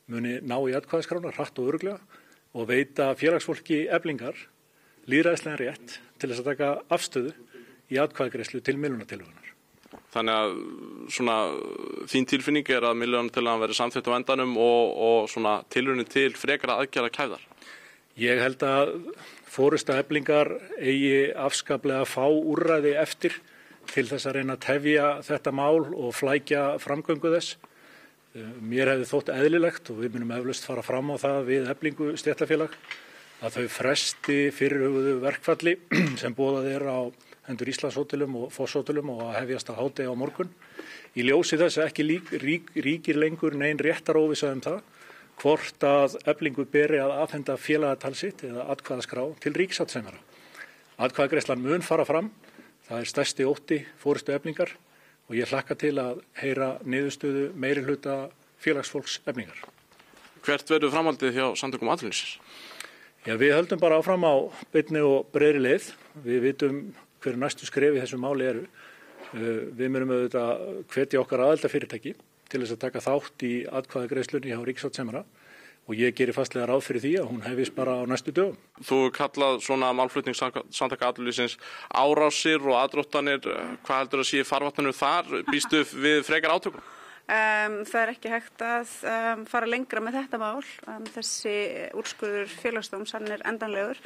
muni 0.08 0.38
ná 0.44 0.56
í 0.68 0.76
atkvæðaskrána 0.76 1.32
hratt 1.36 1.60
og 1.60 1.72
öruglega 1.72 1.98
og 2.56 2.68
veita 2.68 3.10
félagsfólki 3.16 3.86
eflingar 3.92 4.36
líðræðslega 5.08 5.60
rétt 5.62 5.98
til 6.20 6.30
þess 6.30 6.44
að 6.44 6.50
taka 6.52 6.72
afstöðu 6.92 7.34
í 7.88 8.00
atkvæðagreyslu 8.00 8.60
til 8.64 8.76
miðlunatilvöðunar. 8.80 9.57
Þannig 10.08 10.38
að 10.40 10.52
svona, 11.12 11.36
þín 12.08 12.26
tilfinning 12.30 12.70
er 12.72 12.86
að 12.88 12.96
miljónum 12.96 13.28
til 13.32 13.44
að 13.44 13.64
vera 13.66 13.76
samþitt 13.76 14.08
á 14.08 14.16
endanum 14.16 14.54
og, 14.56 14.94
og 15.08 15.28
svona, 15.28 15.58
tilrunni 15.68 16.06
til 16.08 16.30
frekara 16.38 16.78
aðgjara 16.80 17.12
kæðar? 17.12 17.44
Ég 18.18 18.40
held 18.40 18.64
að 18.64 18.94
fórusta 19.48 19.98
eflingar 20.00 20.54
eigi 20.80 21.28
afskaplega 21.36 22.08
fá 22.08 22.24
úrræði 22.26 22.96
eftir 22.98 23.36
til 23.88 24.06
þess 24.08 24.28
að 24.28 24.38
reyna 24.38 24.56
að 24.56 24.64
tefja 24.64 25.10
þetta 25.24 25.52
mál 25.54 25.84
og 25.86 26.14
flækja 26.16 26.64
framgöngu 26.82 27.32
þess. 27.36 27.56
Mér 28.60 28.92
hefði 28.92 29.08
þótt 29.12 29.30
eðlilegt 29.34 29.92
og 29.92 30.02
við 30.02 30.16
munum 30.16 30.34
eflust 30.36 30.66
fara 30.68 30.84
fram 30.84 31.12
á 31.12 31.16
það 31.20 31.38
við 31.48 31.70
eflingu 31.72 32.10
stjættafélag 32.20 32.74
að 33.44 33.54
þau 33.54 33.70
fresti 33.70 34.38
fyrirhugðu 34.54 35.16
verkfalli 35.22 35.76
sem 36.20 36.34
bóðað 36.36 36.70
er 36.74 36.84
á 36.88 36.98
hendur 37.48 37.70
Íslandshótelum 37.72 38.36
og 38.42 38.52
Fosshótelum 38.52 39.10
og 39.14 39.24
að 39.26 39.38
hefjast 39.40 39.72
að 39.72 39.80
hátegi 39.80 40.12
á 40.12 40.14
morgun. 40.20 40.50
Í 41.16 41.24
ljósi 41.24 41.58
þess 41.60 41.80
að 41.80 41.88
ekki 41.88 42.06
lík, 42.06 42.32
rík, 42.42 42.70
ríkir 42.76 43.18
lengur 43.18 43.56
neyn 43.56 43.80
réttar 43.80 44.20
óvisa 44.20 44.52
um 44.52 44.62
það 44.64 44.82
hvort 45.38 45.84
að 45.86 46.16
eflingu 46.28 46.66
beri 46.68 46.98
að 47.00 47.14
afhenda 47.22 47.54
félagatalsitt 47.60 48.42
eða 48.48 48.66
atkvæðaskrá 48.74 49.24
til 49.42 49.54
ríksatsefnara. 49.54 50.18
Atkvæðagreislan 50.98 51.62
mun 51.62 51.84
fara 51.86 52.04
fram, 52.08 52.32
það 52.88 53.02
er 53.04 53.10
stærsti 53.12 53.46
ótti 53.46 53.80
fóristu 54.02 54.34
eflingar 54.34 54.74
og 55.28 55.36
ég 55.38 55.50
hlakka 55.50 55.76
til 55.78 55.94
að 56.02 56.24
heyra 56.40 56.72
niðurstöðu 56.82 57.52
meiri 57.54 57.84
hluta 57.86 58.24
félagsfólks 58.58 59.20
eflingar. 59.28 59.60
Hvert 60.42 60.70
verður 60.70 60.94
framhaldið 60.94 61.38
hjá 61.38 61.46
samtökum 61.60 61.92
aðlunisins? 61.92 62.38
Já, 63.26 63.34
við 63.36 63.54
höldum 63.58 63.80
bara 63.82 63.98
áfram 64.00 64.24
á 64.24 64.34
bytni 64.72 65.02
og 65.04 65.28
breyri 65.34 65.60
leið. 65.60 65.90
Við 66.24 66.44
vitum 66.46 66.76
hverju 67.22 67.40
næstu 67.42 67.68
skrefi 67.68 68.02
þessu 68.02 68.20
máli 68.20 68.48
eru. 68.48 68.64
Uh, 69.34 69.68
við 69.76 69.92
myndum 69.92 70.14
auðvitað 70.14 70.84
hvetja 70.94 71.22
okkar 71.22 71.44
aðelda 71.44 71.72
fyrirtæki 71.72 72.14
til 72.48 72.62
þess 72.62 72.76
að 72.76 72.84
taka 72.86 73.04
þátt 73.04 73.44
í 73.44 73.52
atkvæðagreislunni 73.80 74.54
hjá 74.54 74.62
Ríksáttsemara 74.64 75.24
og 75.88 75.96
ég 75.96 76.12
gerir 76.16 76.36
fastlega 76.36 76.68
ráð 76.68 76.82
fyrir 76.84 77.02
því 77.04 77.12
að 77.20 77.30
hún 77.30 77.44
hefist 77.46 77.74
bara 77.76 77.96
á 77.96 78.04
næstu 78.08 78.32
dögum. 78.36 78.56
Þú 78.84 78.98
kallað 79.16 79.62
svona 79.64 79.88
málflutningssamtaka 79.96 81.08
aðlýsins 81.08 81.56
árásir 81.88 82.60
og 82.60 82.76
aðdróttanir, 82.76 83.40
hvað 83.86 84.02
heldur 84.02 84.24
að 84.24 84.28
sé 84.28 84.44
farvatninu 84.44 84.92
þar? 84.92 85.32
Býstu 85.48 85.80
við 85.96 86.20
frekar 86.28 86.58
átökum? 86.58 86.84
Um, 87.28 87.82
það 87.88 88.02
er 88.02 88.10
ekki 88.14 88.32
hægt 88.32 88.62
að 88.64 88.92
um, 89.04 89.40
fara 89.48 89.68
lengra 89.68 90.00
með 90.04 90.20
þetta 90.22 90.38
mál. 90.40 90.60
Um, 90.88 91.08
þessi 91.16 91.56
úrskurður 91.96 92.52
félagsdóms, 92.52 93.12
hann 93.16 93.28
er 93.32 93.44
endanlegur. 93.48 94.00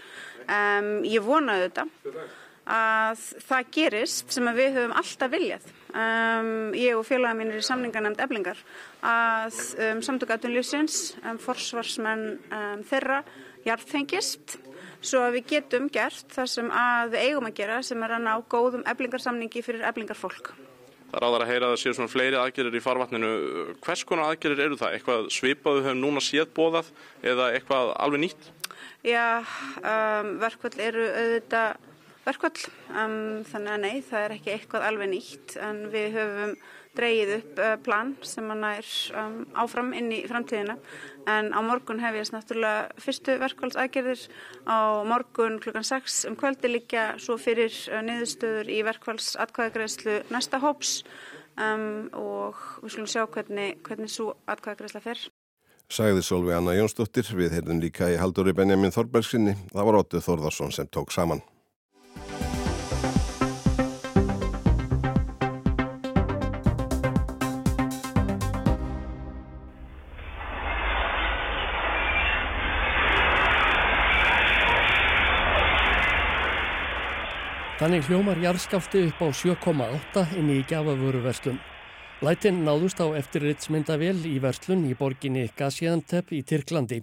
Ég 1.07 1.23
vonaði 1.23 1.69
þetta 1.69 1.87
að 2.69 3.23
það 3.43 3.71
gerist 3.75 4.35
sem 4.35 4.51
við 4.55 4.77
höfum 4.77 4.97
alltaf 5.01 5.31
viljað 5.33 5.65
um, 5.91 6.73
ég 6.79 6.99
og 6.99 7.07
félaga 7.09 7.35
mínir 7.39 7.59
í 7.59 7.67
samningarnemnd 7.67 8.23
eflingar 8.23 8.61
að 9.03 9.59
um, 9.83 10.03
samtökatunlýsins 10.07 11.17
um, 11.25 11.41
forsvarsmenn 11.43 12.27
um, 12.39 12.85
þeirra 12.87 13.23
hjartfengist 13.67 14.59
svo 15.03 15.25
að 15.27 15.41
við 15.41 15.49
getum 15.57 15.89
gert 15.91 16.29
það 16.31 16.53
sem 16.55 16.71
að 16.71 17.17
við 17.17 17.25
eigum 17.27 17.49
að 17.51 17.57
gera 17.59 17.81
sem 17.87 18.05
er 18.07 18.15
að 18.15 18.29
ná 18.29 18.35
góðum 18.47 18.87
eflingarsamningi 18.95 19.65
fyrir 19.67 19.89
eflingarfólk 19.91 20.55
Það 21.13 21.19
er 21.19 21.27
áðar 21.29 21.43
að 21.45 21.51
heyra 21.51 21.67
að 21.67 21.73
það 21.75 21.81
séu 21.83 21.95
svona 21.99 22.09
fleiri 22.09 22.37
aðgerir 22.41 22.77
í 22.79 22.81
farvatninu. 22.81 23.31
Hvers 23.85 24.03
konar 24.09 24.31
aðgerir 24.33 24.63
eru 24.65 24.79
það? 24.81 24.95
Eitthvað 24.97 25.27
svipaðu 25.35 25.83
höfum 25.85 25.99
núna 26.01 26.23
séð 26.25 26.47
bóðað 26.57 26.89
eða 27.21 27.51
eitthvað 27.53 27.93
alveg 28.01 28.23
nýtt? 28.23 28.47
Já, 29.05 29.45
um, 29.83 30.31
verkvöld 30.41 30.81
eru 30.81 31.05
auðvitað 31.11 31.92
verkvall 32.27 32.69
um, 32.93 33.43
þannig 33.49 33.73
að 33.73 33.83
nei, 33.83 33.97
það 34.07 34.27
er 34.27 34.37
ekki 34.37 34.55
eitthvað 34.55 34.87
alveg 34.89 35.11
nýtt 35.13 35.57
en 35.63 35.83
við 35.93 36.15
höfum 36.17 36.55
dreyið 36.97 37.33
upp 37.39 37.61
uh, 37.63 37.75
plan 37.83 38.13
sem 38.27 38.49
hann 38.53 38.65
er 38.69 38.89
um, 39.19 39.37
áfram 39.59 39.93
inn 39.97 40.11
í 40.13 40.21
framtíðina. 40.29 40.77
En 41.31 41.53
á 41.57 41.61
morgun 41.65 42.03
hef 42.03 42.19
ég 42.19 42.33
náttúrulega 42.35 43.03
fyrstu 43.03 43.39
verkvælsaðgerðir 43.41 44.27
á 44.69 45.01
morgun 45.09 45.59
klukkan 45.63 45.87
6 45.89 46.23
um 46.31 46.37
kvöldi 46.39 46.73
líka 46.73 47.13
svo 47.23 47.39
fyrir 47.41 47.73
uh, 47.91 48.03
niðurstöður 48.05 48.73
í 48.73 48.83
verkvælsatkvæðagreðslu 48.91 50.19
næsta 50.35 50.61
hóps. 50.63 51.01
Um, 51.61 52.09
og 52.17 52.57
við 52.81 52.95
skulum 52.95 53.09
sjá 53.13 53.25
hvernig, 53.29 53.81
hvernig 53.85 54.13
svo 54.13 54.33
atkvæðagreðsla 54.49 55.03
fer. 55.05 55.25
Sagði 55.93 56.23
Solveig 56.25 56.57
Anna 56.57 56.73
Jónsdóttir, 56.79 57.27
við 57.37 57.59
heyrðum 57.59 57.83
líka 57.83 58.09
í 58.09 58.17
Haldóri 58.17 58.55
Benjamin 58.57 58.95
Þorbergsinni, 58.95 59.59
það 59.75 59.89
var 59.91 59.99
Óttu 60.01 60.23
Þórðarsson 60.25 60.73
sem 60.73 60.89
tók 60.89 61.13
saman. 61.13 61.43
Þannig 77.83 78.05
hljómar 78.07 78.39
jarðskafti 78.39 79.01
upp 79.09 79.23
á 79.27 79.29
7,8 79.35 80.37
inn 80.39 80.53
í 80.55 80.61
gjafavöruverslun. 80.71 81.57
Lætin 82.23 82.61
náðust 82.63 83.03
á 83.03 83.11
eftirritsmyndavél 83.19 84.21
í 84.31 84.37
verslun 84.45 84.85
í 84.87 84.93
borginni 84.95 85.49
Gaziantep 85.59 86.31
í 86.31 86.45
Tyrklandi. 86.47 87.01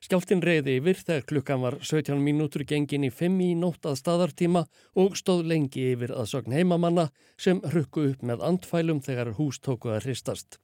Skjáltin 0.00 0.40
reyði 0.40 0.78
yfir 0.80 1.02
þegar 1.02 1.28
klukkan 1.28 1.62
var 1.66 1.78
17 1.84 2.16
mínútur 2.24 2.64
gengin 2.64 3.04
í 3.04 3.12
5 3.12 3.44
í 3.44 3.50
nótt 3.60 3.84
að 3.84 4.00
staðartíma 4.00 4.64
og 5.04 5.20
stóð 5.20 5.44
lengi 5.52 5.90
yfir 5.92 6.16
að 6.16 6.32
sögn 6.32 6.56
heimamanna 6.56 7.10
sem 7.36 7.60
hrukku 7.60 8.08
upp 8.14 8.24
með 8.24 8.48
andfælum 8.48 9.04
þegar 9.04 9.36
hús 9.36 9.60
tóku 9.60 9.92
að 9.92 10.06
hristast. 10.08 10.62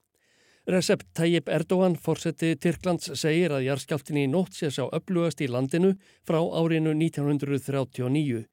Recep 0.65 1.05
Tayyip 1.13 1.53
Erdogan, 1.53 2.01
fórseti 2.01 2.57
Tyrklands, 2.57 3.13
segir 3.21 3.53
að 3.53 3.69
jarðskjáltin 3.69 4.25
í 4.25 4.31
nótt 4.33 4.57
sé 4.57 4.73
sá 4.73 4.87
öflugast 4.89 5.45
í 5.45 5.53
landinu 5.53 5.99
frá 6.25 6.41
árinu 6.41 6.97
1939. 6.97 8.47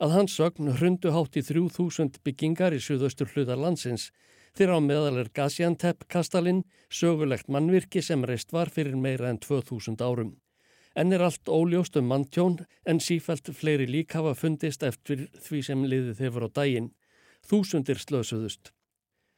Að 0.00 0.14
hans 0.16 0.36
sögn 0.38 0.72
hrundu 0.78 1.12
hátt 1.12 1.36
í 1.36 1.42
3000 1.44 2.20
byggingar 2.24 2.74
í 2.76 2.80
suðaustur 2.80 3.30
hlutar 3.34 3.60
landsins. 3.60 4.10
Þeirra 4.56 4.78
á 4.78 4.80
meðal 4.84 5.18
er 5.22 5.30
Gaziantep 5.32 6.06
kastalinn, 6.12 6.64
sögulegt 6.88 7.48
mannvirki 7.48 8.02
sem 8.02 8.24
reist 8.24 8.52
var 8.52 8.68
fyrir 8.72 8.96
meira 8.96 9.30
en 9.30 9.40
2000 9.40 10.02
árum. 10.04 10.36
En 10.94 11.12
er 11.12 11.24
allt 11.24 11.48
óljóst 11.48 11.96
um 11.96 12.08
manntjón 12.08 12.58
en 12.84 13.00
sífælt 13.00 13.48
fleiri 13.56 13.86
lík 13.88 14.12
hafa 14.12 14.34
fundist 14.36 14.82
eftir 14.84 15.28
því 15.40 15.62
sem 15.64 15.84
liðið 15.88 16.20
hefur 16.26 16.46
á 16.46 16.50
daginn. 16.52 16.92
Þúsundir 17.48 18.00
slösuðust. 18.00 18.72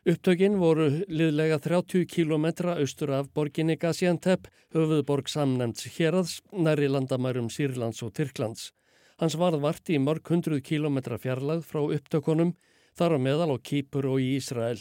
Upptökin 0.04 0.58
voru 0.60 0.90
liðlega 1.08 1.56
30 1.64 2.04
km 2.10 2.74
austur 2.74 3.14
af 3.16 3.30
borginni 3.32 3.78
Gaziantep, 3.80 4.50
höfuðborg 4.74 5.30
samnemns 5.32 5.86
Hjeraðs, 5.94 6.42
næri 6.52 6.90
landamærum 6.90 7.48
Sýrlands 7.48 8.02
og 8.04 8.12
Tyrklands. 8.18 8.72
Hans 9.22 9.36
varð 9.38 9.62
vart 9.62 9.90
í 9.94 9.98
mörg 10.02 10.26
hundruð 10.26 10.64
kílometra 10.66 11.20
fjarlagð 11.22 11.66
frá 11.68 11.82
upptökunum 11.84 12.54
þar 12.98 13.14
á 13.14 13.18
meðal 13.22 13.54
á 13.54 13.58
Kýpur 13.62 14.08
og 14.10 14.22
í 14.22 14.34
Ísrael. 14.40 14.80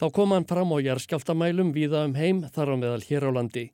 Þá 0.00 0.06
kom 0.16 0.34
hann 0.36 0.48
fram 0.48 0.72
á 0.72 0.78
jærskjáltamælum 0.84 1.72
víða 1.76 2.04
um 2.08 2.16
heim 2.16 2.42
þar 2.52 2.72
á 2.72 2.76
meðal 2.80 3.04
hér 3.08 3.28
á 3.28 3.30
landi. 3.36 3.64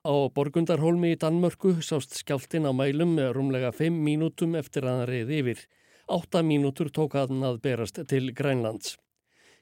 Á 0.00 0.32
Borgundarhólmi 0.32 1.12
í 1.12 1.18
Danmörku 1.20 1.74
sást 1.84 2.16
skjáltin 2.16 2.64
á 2.64 2.72
mælum 2.72 3.12
með 3.18 3.34
rúmlega 3.36 3.72
5 3.76 4.00
mínútum 4.00 4.56
eftir 4.56 4.88
að 4.88 4.96
hann 4.96 5.10
reyði 5.12 5.42
yfir. 5.42 5.62
8 6.08 6.40
mínútur 6.40 6.88
tók 6.88 7.18
hann 7.20 7.44
að 7.44 7.60
berast 7.60 8.00
til 8.08 8.32
Grænlands. 8.32 8.96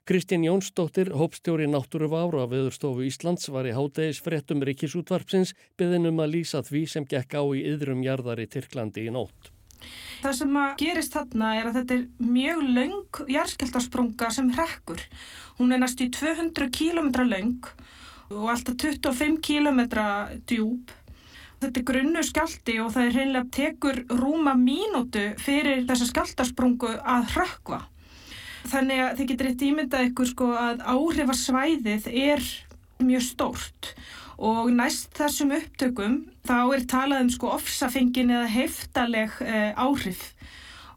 Kristinn 0.07 0.47
Jónsdóttir, 0.47 1.11
hópstjóri 1.11 1.67
náttúruvár 1.69 2.39
á 2.39 2.47
Veðurstofu 2.49 3.03
Íslands 3.05 3.51
var 3.53 3.67
í 3.67 3.75
hádegis 3.77 4.23
frettum 4.23 4.63
Ríkisútvarpsins 4.63 5.53
byðinum 5.77 6.23
að 6.23 6.39
lýsa 6.39 6.63
því 6.63 6.87
sem 6.87 7.05
gekk 7.05 7.35
á 7.35 7.43
í 7.53 7.67
yðrum 7.75 8.07
jarðar 8.07 8.41
í 8.41 8.49
Tyrklandi 8.49 9.11
í 9.11 9.13
nótt. 9.13 9.58
Það 10.19 10.37
sem 10.41 10.57
að 10.59 10.71
gerist 10.83 11.15
þarna 11.15 11.51
er 11.59 11.69
að 11.69 11.77
þetta 11.79 11.97
er 11.97 12.31
mjög 12.37 12.63
laung 12.77 13.21
járskjöldarsprunga 13.35 14.31
sem 14.35 14.49
hrekkur. 14.57 15.03
Hún 15.59 15.75
er 15.75 15.83
næstu 15.83 16.09
200 16.15 16.71
km 16.75 17.13
laung 17.29 17.69
og 18.29 18.49
alltaf 18.53 18.77
25 18.83 19.39
km 19.45 19.85
djúb. 20.49 20.91
Þetta 21.59 21.81
er 21.81 21.87
grunnu 21.87 22.23
skjálti 22.23 22.77
og 22.83 22.93
það 22.95 23.07
er 23.07 23.17
reynilega 23.17 23.53
tekur 23.55 24.03
rúma 24.15 24.55
mínútu 24.59 25.25
fyrir 25.43 25.87
þessa 25.89 26.11
skjáldarsprungu 26.13 26.93
að 27.03 27.33
hrekva. 27.35 27.81
Þannig 28.69 29.03
að 29.03 29.19
þið 29.19 29.31
getur 29.33 29.49
eitt 29.51 29.65
ímyndað 29.65 30.09
ykkur 30.11 30.31
sko 30.33 30.53
að 30.59 30.83
áhrifarsvæðið 30.93 32.09
er 32.13 32.43
mjög 33.03 33.25
stórt 33.27 33.93
og 34.39 34.71
næst 34.71 35.11
þessum 35.19 35.53
upptökum 35.57 36.19
þá 36.47 36.59
er 36.77 36.87
talað 36.91 37.25
um 37.25 37.33
sko 37.35 37.51
ofsafengin 37.57 38.31
eða 38.31 38.47
heftaleg 38.53 39.41
eh, 39.43 39.73
áhrif 39.75 40.31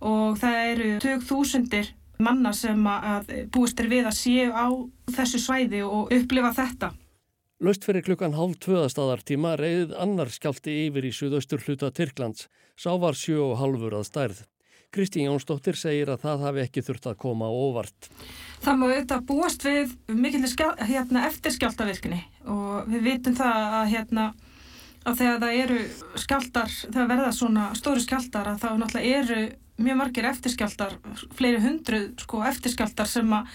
og 0.01 0.37
það 0.41 0.61
eru 0.73 0.91
tök 1.01 1.25
þúsundir 1.25 1.91
manna 2.21 2.53
sem 2.53 2.85
að 2.87 3.31
búist 3.53 3.79
er 3.81 3.89
við 3.89 4.09
að 4.09 4.17
séu 4.17 4.49
á 4.53 4.69
þessu 5.11 5.41
svæði 5.41 5.81
og 5.85 6.13
upplifa 6.13 6.53
þetta. 6.57 6.91
Laust 7.61 7.85
fyrir 7.85 8.05
klukkan 8.05 8.33
hálf 8.33 8.57
tvöðastæðartíma 8.65 9.53
reyðið 9.59 9.91
annar 10.01 10.31
skjálti 10.33 10.77
yfir 10.87 11.05
í 11.05 11.13
suðaustur 11.13 11.61
hluta 11.65 11.91
Tyrklands. 11.93 12.47
Sá 12.73 12.89
var 12.97 13.17
sjö 13.17 13.37
og 13.51 13.59
halvur 13.61 13.99
að 13.99 14.07
stærð. 14.09 14.39
Kristín 14.91 15.29
Jónsdóttir 15.29 15.77
segir 15.79 16.09
að 16.11 16.25
það 16.25 16.45
hafi 16.45 16.63
ekki 16.65 16.83
þurft 16.83 17.05
að 17.07 17.19
koma 17.23 17.47
óvart. 17.47 18.09
Það 18.61 18.79
má 18.79 18.85
auðvitað 18.89 19.25
búast 19.29 19.65
við 19.65 19.93
mikilvæg 20.11 20.81
hérna, 20.89 21.25
eftirskjáltavirkni 21.29 22.19
og 22.51 22.89
við 22.91 23.05
vitum 23.07 23.37
það 23.39 23.67
að, 23.77 23.85
hérna, 23.93 24.25
að 25.05 25.21
þegar 25.21 25.39
það 25.43 25.59
eru 25.61 25.77
skjáltar, 26.25 26.73
þegar 26.83 27.11
verða 27.13 27.29
svona 27.37 27.67
stóri 27.79 28.03
skjáltar 28.03 28.51
að 28.51 28.65
þá 28.65 28.69
náttúrulega 28.81 29.21
eru 29.21 29.45
mjög 29.81 29.97
margir 30.01 30.27
eftirskjáltar, 30.29 30.97
fleiri 31.39 31.61
hundru 31.63 32.01
sko, 32.21 32.41
eftirskjáltar 32.49 33.09
sem, 33.09 33.31
a, 33.33 33.45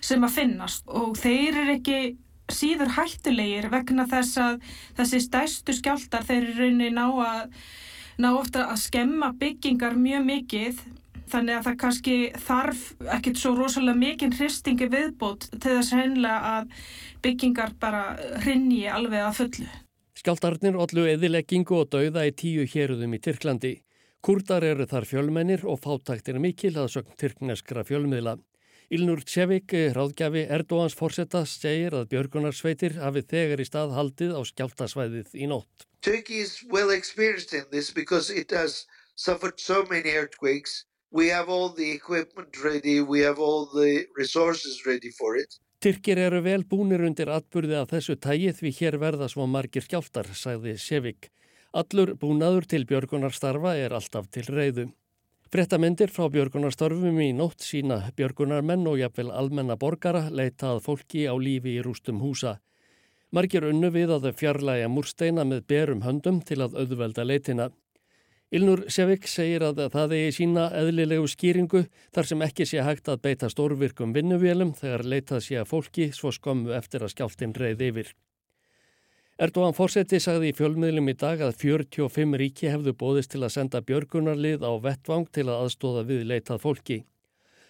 sem 0.00 0.24
að 0.24 0.34
finnast 0.40 0.88
og 0.88 1.12
þeir 1.20 1.60
eru 1.66 1.76
ekki 1.76 2.00
síður 2.48 2.94
hættulegir 2.96 3.68
vegna 3.72 4.06
þess 4.08 4.40
að 4.40 4.56
þessi 4.96 5.20
stæstu 5.26 5.76
skjáltar 5.76 6.24
þeir 6.24 6.40
eru 6.40 6.56
rauninni 6.62 6.90
ná 6.96 7.04
að 7.12 7.44
ná 8.18 8.32
ofta 8.34 8.66
að 8.72 8.80
skemma 8.82 9.32
byggingar 9.38 9.96
mjög 9.98 10.24
mikið 10.26 10.80
þannig 11.28 11.58
að 11.58 11.66
það 11.66 11.76
kannski 11.82 12.14
þarf 12.46 12.84
ekkert 13.16 13.40
svo 13.40 13.52
rosalega 13.56 14.00
mikinn 14.00 14.34
hristingi 14.34 14.88
viðbót 14.90 15.48
til 15.52 15.74
þess 15.76 15.92
hennilega 15.94 16.54
að 16.54 16.72
byggingar 17.24 17.74
bara 17.80 18.02
hrinni 18.42 18.86
alveg 18.90 19.26
að 19.26 19.36
fullu. 19.42 19.68
Skjáltarnir 20.18 20.78
ollu 20.80 21.04
eðileggingu 21.12 21.76
og 21.78 21.92
dauða 21.92 22.24
í 22.26 22.34
tíu 22.34 22.64
héruðum 22.66 23.14
í 23.14 23.20
Tyrklandi. 23.22 23.74
Kurdar 24.24 24.64
eru 24.66 24.86
þar 24.90 25.06
fjölmennir 25.06 25.62
og 25.68 25.78
fátæktir 25.84 26.40
mikil 26.42 26.74
að 26.74 26.90
sögn 26.96 27.14
tyrkneskra 27.20 27.84
fjölmiðla. 27.86 28.34
Ilnur 28.90 29.20
Tsevik, 29.22 29.74
ráðgjafi 29.94 30.46
Erdóans 30.48 30.96
fórsetta, 30.96 31.44
segir 31.46 31.94
að 31.94 32.08
Björgunarsveitir 32.14 32.96
hafi 33.02 33.22
þegar 33.30 33.62
í 33.62 33.68
stað 33.68 33.94
haldið 33.94 34.32
á 34.34 34.42
skjáltasvæðið 34.48 35.36
í 35.36 35.50
nótt. 35.52 35.87
Turkey 36.02 36.38
is 36.40 36.64
well 36.70 36.90
experienced 36.90 37.52
in 37.52 37.64
this 37.70 37.90
because 37.90 38.30
it 38.30 38.50
has 38.50 38.86
suffered 39.16 39.58
so 39.58 39.84
many 39.90 40.10
earthquakes. 40.10 40.84
We 41.10 41.28
have 41.28 41.48
all 41.48 41.70
the 41.70 41.90
equipment 41.90 42.62
ready, 42.62 43.00
we 43.00 43.20
have 43.20 43.38
all 43.38 43.66
the 43.66 44.06
resources 44.16 44.86
ready 44.86 45.10
for 45.10 45.36
it. 45.36 45.58
Tyrkir 45.80 46.18
eru 46.18 46.40
vel 46.42 46.64
búnir 46.66 47.04
undir 47.06 47.30
atbyrði 47.30 47.76
að 47.78 47.92
þessu 47.92 48.16
tægi 48.18 48.52
því 48.60 48.72
hér 48.80 48.96
verða 48.98 49.28
svo 49.30 49.46
margir 49.46 49.84
skjáltar, 49.86 50.26
sagði 50.34 50.74
Sevik. 50.78 51.30
Allur 51.70 52.14
búnaður 52.18 52.66
til 52.66 52.82
björgunarstarfa 52.88 53.76
er 53.78 53.94
alltaf 53.94 54.26
til 54.34 54.46
reyðu. 54.50 54.88
Frettamindir 55.54 56.10
frá 56.12 56.26
björgunarstarfum 56.34 57.20
í 57.24 57.30
nótt 57.32 57.62
sína 57.64 58.00
björgunarmenn 58.18 58.88
og 58.90 58.98
jafnvel 59.00 59.30
almenna 59.30 59.78
borgara 59.80 60.26
leitað 60.28 60.82
fólki 60.84 61.24
á 61.30 61.34
lífi 61.38 61.78
í 61.78 61.84
rústum 61.86 62.18
húsa. 62.20 62.58
Margir 63.30 63.66
unnu 63.68 63.90
við 63.92 64.14
að 64.14 64.30
fjarlæga 64.38 64.88
múrsteina 64.88 65.44
með 65.44 65.66
berum 65.68 66.00
höndum 66.06 66.38
til 66.40 66.62
að 66.64 66.78
auðvelda 66.80 67.26
leitina. 67.28 67.66
Ilnur 68.48 68.86
Sevik 68.88 69.26
segir 69.28 69.60
að 69.66 69.82
það 69.92 70.14
í 70.16 70.22
sína 70.32 70.70
eðlilegu 70.72 71.28
skýringu 71.28 71.82
þar 72.16 72.28
sem 72.30 72.44
ekki 72.46 72.64
sé 72.70 72.80
hægt 72.86 73.10
að 73.12 73.20
beita 73.26 73.50
stórvirkum 73.52 74.14
vinnuvélum 74.16 74.72
þegar 74.78 75.04
leitað 75.04 75.44
sé 75.44 75.60
að 75.60 75.68
fólki 75.74 76.08
svo 76.16 76.32
skömmu 76.32 76.72
eftir 76.78 77.04
að 77.04 77.12
skjáltinn 77.12 77.52
reyð 77.52 77.84
yfir. 77.90 78.14
Erdogan 79.38 79.76
Fórseti 79.76 80.16
sagði 80.24 80.48
í 80.50 80.56
fjölmiðlum 80.56 81.12
í 81.12 81.18
dag 81.20 81.44
að 81.44 81.60
45 81.60 82.40
ríki 82.40 82.72
hefðu 82.72 82.96
bóðist 82.96 83.36
til 83.36 83.44
að 83.44 83.52
senda 83.54 83.84
björgunarlið 83.84 84.64
á 84.64 84.72
vettvang 84.80 85.28
til 85.28 85.50
að 85.50 85.66
aðstóða 85.66 86.08
við 86.08 86.24
leitað 86.32 86.64
fólki. 86.64 87.02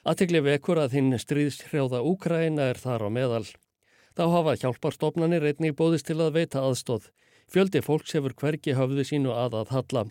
Aðtegli 0.06 0.46
vekur 0.46 0.78
að 0.78 0.94
hinn 0.94 1.18
stríðshrjáða 1.18 2.06
Úkraina 2.06 2.70
er 2.70 2.78
þar 2.78 3.04
á 3.04 3.08
meðal. 3.10 3.48
Þá 4.18 4.24
hafa 4.32 4.56
hjálparstofnanir 4.58 5.44
einnig 5.46 5.76
bóðist 5.78 6.08
til 6.08 6.16
að 6.18 6.32
veita 6.40 6.64
aðstóð. 6.66 7.04
Fjöldi 7.46 7.78
fólks 7.86 8.16
hefur 8.16 8.32
hverki 8.34 8.72
höfðu 8.74 9.04
sínu 9.06 9.30
að 9.30 9.60
að 9.60 9.68
halla. 9.76 10.02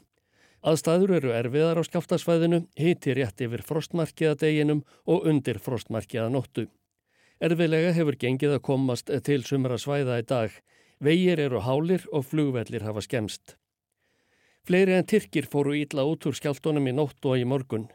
Aðstæður 0.63 1.11
eru 1.17 1.33
erfiðar 1.35 1.81
á 1.83 1.83
skjáltasvæðinu, 1.83 2.61
hiti 2.79 3.15
rétt 3.17 3.43
yfir 3.43 3.65
frostmarkiða 3.67 4.37
deginum 4.39 4.85
og 5.11 5.27
undir 5.27 5.59
frostmarkiða 5.59 6.29
nóttu. 6.31 6.69
Erfilega 7.43 7.91
hefur 7.97 8.15
gengið 8.15 8.55
að 8.55 8.63
komast 8.69 9.11
til 9.27 9.41
sumra 9.43 9.75
svæða 9.75 10.21
í 10.23 10.25
dag. 10.31 10.55
Vegir 11.03 11.43
eru 11.43 11.59
hálir 11.67 12.07
og 12.15 12.23
flugvellir 12.31 12.87
hafa 12.87 13.03
skemst. 13.03 13.57
Fleiri 14.63 14.95
en 14.95 15.05
Tyrkir 15.11 15.51
fóru 15.51 15.75
ítla 15.75 16.07
út 16.07 16.23
úr 16.31 16.39
skjáltónum 16.39 16.87
í 16.87 16.95
nótt 16.95 17.27
og 17.27 17.43
í 17.43 17.43
morgun. 17.43 17.89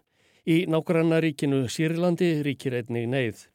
Í 0.44 0.68
nágrannaríkinu 0.68 1.64
Sýrlandi 1.72 2.34
ríkir 2.44 2.76
einnig 2.76 3.08
neyð. 3.08 3.48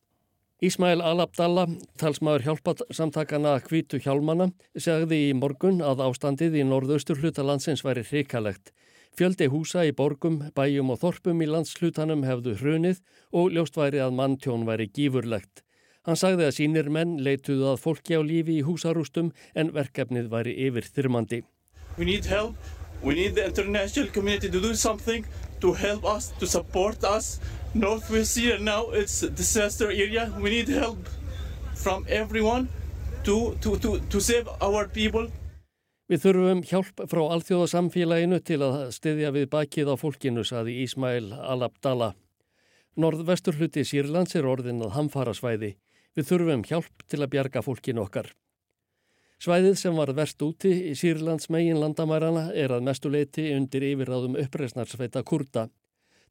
Ísmail 0.57 1.03
Al-Abdallah, 1.05 1.69
talsmaður 2.01 2.47
hjálpatsamtakana 2.47 3.51
Kvítu 3.61 3.99
Hjálmana, 4.01 4.47
segði 4.73 5.19
í 5.27 5.35
morgun 5.37 5.83
að 5.85 5.99
ástandið 6.07 6.55
í 6.57 6.63
norðaustur 6.65 7.19
hluta 7.21 7.45
landsins 7.45 7.83
væri 7.85 8.01
hrikalegt. 8.07 8.71
Fjöldi 9.13 9.51
húsa 9.53 9.83
í 9.85 9.91
borgum, 9.93 10.39
bæjum 10.57 10.89
og 10.95 10.97
þorpum 11.03 11.43
í 11.45 11.49
landslutanum 11.51 12.25
hefðu 12.25 12.55
hrunið 12.57 13.03
og 13.37 13.53
ljóst 13.53 13.77
væri 13.77 14.01
að 14.01 14.17
manntjón 14.17 14.65
væri 14.65 14.89
gífurlegt. 14.89 15.61
Hann 16.09 16.17
sagði 16.17 16.49
að 16.49 16.57
sínir 16.57 16.89
menn 16.89 17.19
leituðu 17.21 17.75
að 17.75 17.81
fólki 17.83 18.17
á 18.17 18.21
lífi 18.25 18.57
í 18.57 18.65
húsarústum 18.65 19.29
en 19.53 19.69
verkefnið 19.77 20.33
væri 20.33 20.57
yfir 20.65 20.89
þyrmandi. 20.89 21.43
We 22.01 22.09
need 22.09 22.25
help. 22.25 22.57
We 23.03 23.13
need 23.13 23.35
the 23.35 23.45
international 23.45 24.09
community 24.09 24.49
to 24.49 24.59
do 24.59 24.73
something 24.73 25.21
to 25.61 25.73
help 25.73 26.05
us, 26.05 26.33
to 26.39 26.47
support 26.47 27.03
us. 27.03 27.39
Northwest 27.73 28.33
Syria 28.33 28.59
now 28.59 28.89
it's 28.91 29.21
disaster 29.21 29.91
area. 29.91 30.31
We 30.39 30.49
need 30.49 30.69
help 30.69 31.07
from 31.75 32.05
everyone 32.09 32.69
to, 33.23 33.55
to, 33.61 33.77
to, 33.77 33.99
to 33.99 34.19
save 34.19 34.47
our 34.61 34.87
people. 34.87 35.27
Við 36.07 36.23
þurfum 36.23 36.61
hjálp 36.63 37.01
frá 37.11 37.19
alþjóðasamfélaginu 37.35 38.39
til 38.47 38.61
að 38.63 38.77
styðja 38.95 39.33
við 39.35 39.49
bakið 39.51 39.91
á 39.91 39.95
fólkinu, 39.99 40.45
saði 40.47 40.77
Ísmail 40.85 41.33
Al-Abdallah. 41.35 42.13
Norðvestur 42.95 43.57
hluti 43.59 43.83
Sýrlands 43.83 44.37
er 44.39 44.47
orðin 44.47 44.79
að 44.85 44.95
hamfara 44.95 45.33
svæði. 45.35 45.73
Við 46.15 46.29
þurfum 46.29 46.63
hjálp 46.69 47.03
til 47.11 47.19
að 47.19 47.31
bjarga 47.35 47.61
fólkinu 47.65 48.05
okkar. 48.05 48.31
Svæðið 49.43 49.75
sem 49.77 49.99
var 49.99 50.09
verst 50.17 50.41
úti 50.41 50.71
í 50.89 50.95
Sýrlands 50.97 51.51
megin 51.53 51.77
landamærana 51.77 52.47
er 52.55 52.71
að 52.73 52.87
mestuleiti 52.87 53.51
undir 53.53 53.83
yfirráðum 53.91 54.39
uppreysnarsveita 54.41 55.21
kurda. 55.27 55.67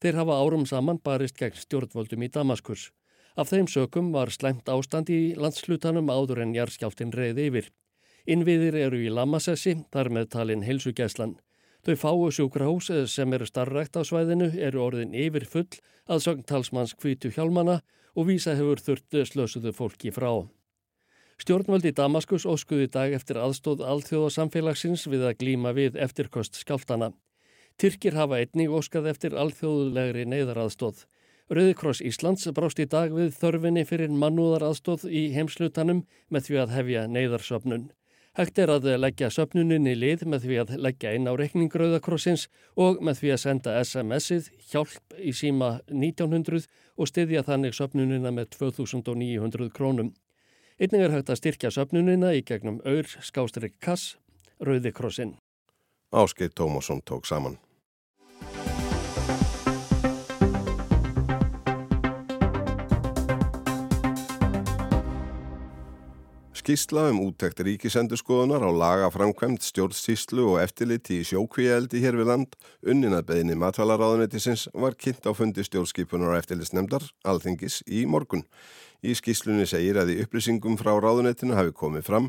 Þeir 0.02 0.20
hafa 0.20 0.36
árum 0.42 0.66
saman 0.68 1.00
barist 1.00 1.38
gegn 1.40 1.56
stjórnvöldum 1.56 2.26
í 2.26 2.28
Damaskus. 2.32 2.90
Af 3.36 3.50
þeim 3.52 3.68
sökum 3.68 4.12
var 4.12 4.32
slæmt 4.32 4.68
ástand 4.68 5.10
í 5.12 5.34
landslutanum 5.36 6.08
áður 6.12 6.42
en 6.44 6.54
jarðskjáltin 6.56 7.12
reyði 7.16 7.48
yfir. 7.50 7.66
Innviðir 8.26 8.76
eru 8.86 9.00
í 9.04 9.10
Lamassessi, 9.12 9.76
þar 9.92 10.10
með 10.10 10.30
talin 10.34 10.64
heilsugæslan. 10.66 11.36
Þau 11.86 11.96
fáu 12.00 12.30
sjúkrahús 12.34 12.88
sem 13.12 13.32
eru 13.36 13.46
starrækt 13.46 13.94
á 13.94 14.02
svæðinu 14.02 14.48
eru 14.58 14.80
orðin 14.82 15.14
yfir 15.14 15.44
full 15.46 15.68
að 16.10 16.24
sögn 16.24 16.42
talsmanns 16.42 16.96
kvítu 16.98 17.30
hjálmana 17.30 17.80
og 18.16 18.26
vísa 18.30 18.56
hefur 18.58 18.82
þurft 18.82 19.20
slösuðu 19.30 19.72
fólki 19.76 20.10
frá. 20.10 20.32
Stjórnvöldi 21.36 21.92
Damaskus 21.92 22.48
óskuði 22.48 22.88
dag 22.88 23.12
eftir 23.12 23.38
aðstóð 23.38 23.84
alþjóðasamfélagsins 23.84 25.04
við 25.12 25.28
að 25.28 25.38
glíma 25.42 25.74
við 25.76 26.00
eftirkost 26.00 26.56
skjáltana. 26.56 27.12
Tyrkir 27.76 28.14
hafa 28.16 28.38
einnig 28.40 28.72
óskað 28.72 29.10
eftir 29.10 29.34
alþjóðulegri 29.36 30.24
neyðaraðstóð. 30.32 31.02
Rauðikross 31.52 32.00
Íslands 32.00 32.48
brást 32.56 32.80
í 32.80 32.86
dag 32.88 33.12
við 33.12 33.34
þörfinni 33.36 33.84
fyrir 33.84 34.14
mannúðaraðstóð 34.16 35.04
í 35.12 35.28
heimslutanum 35.34 36.00
með 36.32 36.46
því 36.48 36.56
að 36.62 36.72
hefja 36.72 37.02
neyðarsöpnun. 37.12 37.84
Hægt 38.36 38.58
er 38.60 38.72
að 38.72 38.88
leggja 39.00 39.28
söpnuninni 39.32 39.92
lið 39.96 40.24
með 40.28 40.46
því 40.46 40.56
að 40.62 40.72
leggja 40.86 41.12
inn 41.16 41.28
á 41.28 41.32
reikning 41.36 41.72
Rauðakrossins 41.72 42.46
og 42.76 43.02
með 43.04 43.20
því 43.20 43.34
að 43.34 43.42
senda 43.44 43.76
SMS-ið 43.80 44.48
hjálp 44.72 45.16
í 45.20 45.36
síma 45.36 45.70
1900 45.92 46.64
og 46.96 47.12
styðja 47.12 47.44
þannig 47.44 47.76
söpnunina 47.76 48.32
með 48.32 48.50
2900 48.56 49.68
krónum. 49.76 50.14
Einnig 50.80 51.04
er 51.04 51.16
hægt 51.16 51.32
að 51.32 51.40
styrkja 51.40 51.74
söpnunina 51.76 52.32
í 52.36 52.40
gegnum 52.44 52.80
Öyr 52.88 53.08
Skástrík 53.20 53.76
Kass, 53.80 54.16
Rauðikrossin. 54.60 55.36
Áskeið 56.12 56.56
Tómasson 56.56 57.04
tók 57.04 57.24
saman. 57.28 57.56
Skísla 66.66 67.04
um 67.12 67.20
úttekt 67.22 67.60
ríkisendurskoðunar 67.62 68.64
á 68.66 68.70
laga 68.74 69.10
framkvæmt 69.14 69.62
stjórnsíslu 69.62 70.48
og 70.50 70.56
eftirliti 70.58 71.20
í 71.20 71.26
sjókvíeldi 71.28 72.00
hér 72.02 72.18
við 72.18 72.26
land 72.26 72.56
unninað 72.82 73.28
beðinni 73.28 73.54
matvælaráðunetisins 73.62 74.64
var 74.74 74.96
kynnt 74.98 75.22
á 75.22 75.30
fundi 75.30 75.62
stjórnskipunar 75.62 76.34
og 76.34 76.40
eftirlitsnemdar 76.40 77.06
alþingis 77.22 77.84
í 77.86 78.02
morgun. 78.10 78.42
Í 79.06 79.14
skíslunni 79.14 79.68
segir 79.70 80.00
að 80.00 80.16
í 80.16 80.20
upplýsingum 80.24 80.74
frá 80.80 80.96
ráðunetinu 80.98 81.54
hafi 81.54 81.70
komið 81.78 82.06
fram 82.08 82.24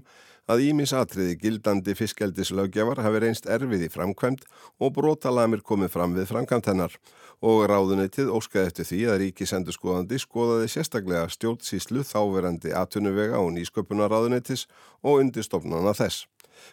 að 0.48 0.62
Ímis 0.68 0.94
atriði 0.96 1.36
gildandi 1.42 1.96
fiskeldislauggjafar 1.98 3.02
hafi 3.02 3.22
reynst 3.24 3.48
erfið 3.50 3.88
í 3.88 3.90
framkvæmt 3.92 4.44
og 4.78 4.94
brotalamir 4.96 5.64
komið 5.66 5.92
fram 5.96 6.14
við 6.16 6.30
framkvæmt 6.30 6.70
hennar 6.70 6.94
og 7.42 7.64
ráðunetið 7.72 8.30
óskaði 8.30 8.70
eftir 8.70 8.90
því 8.92 9.00
að 9.10 9.20
ríkisendurskoðandi 9.24 10.20
skoðaði 10.22 10.70
sérstaklega 10.76 11.32
stjórnsíslu 11.34 12.06
þáverandi 12.08 12.76
atvinnuvega 12.78 13.42
og 13.42 13.52
nýsköpunar 13.58 14.14
ráðunetis 14.14 14.68
og 15.02 15.24
undirstofnana 15.24 15.96
þess, 15.98 16.28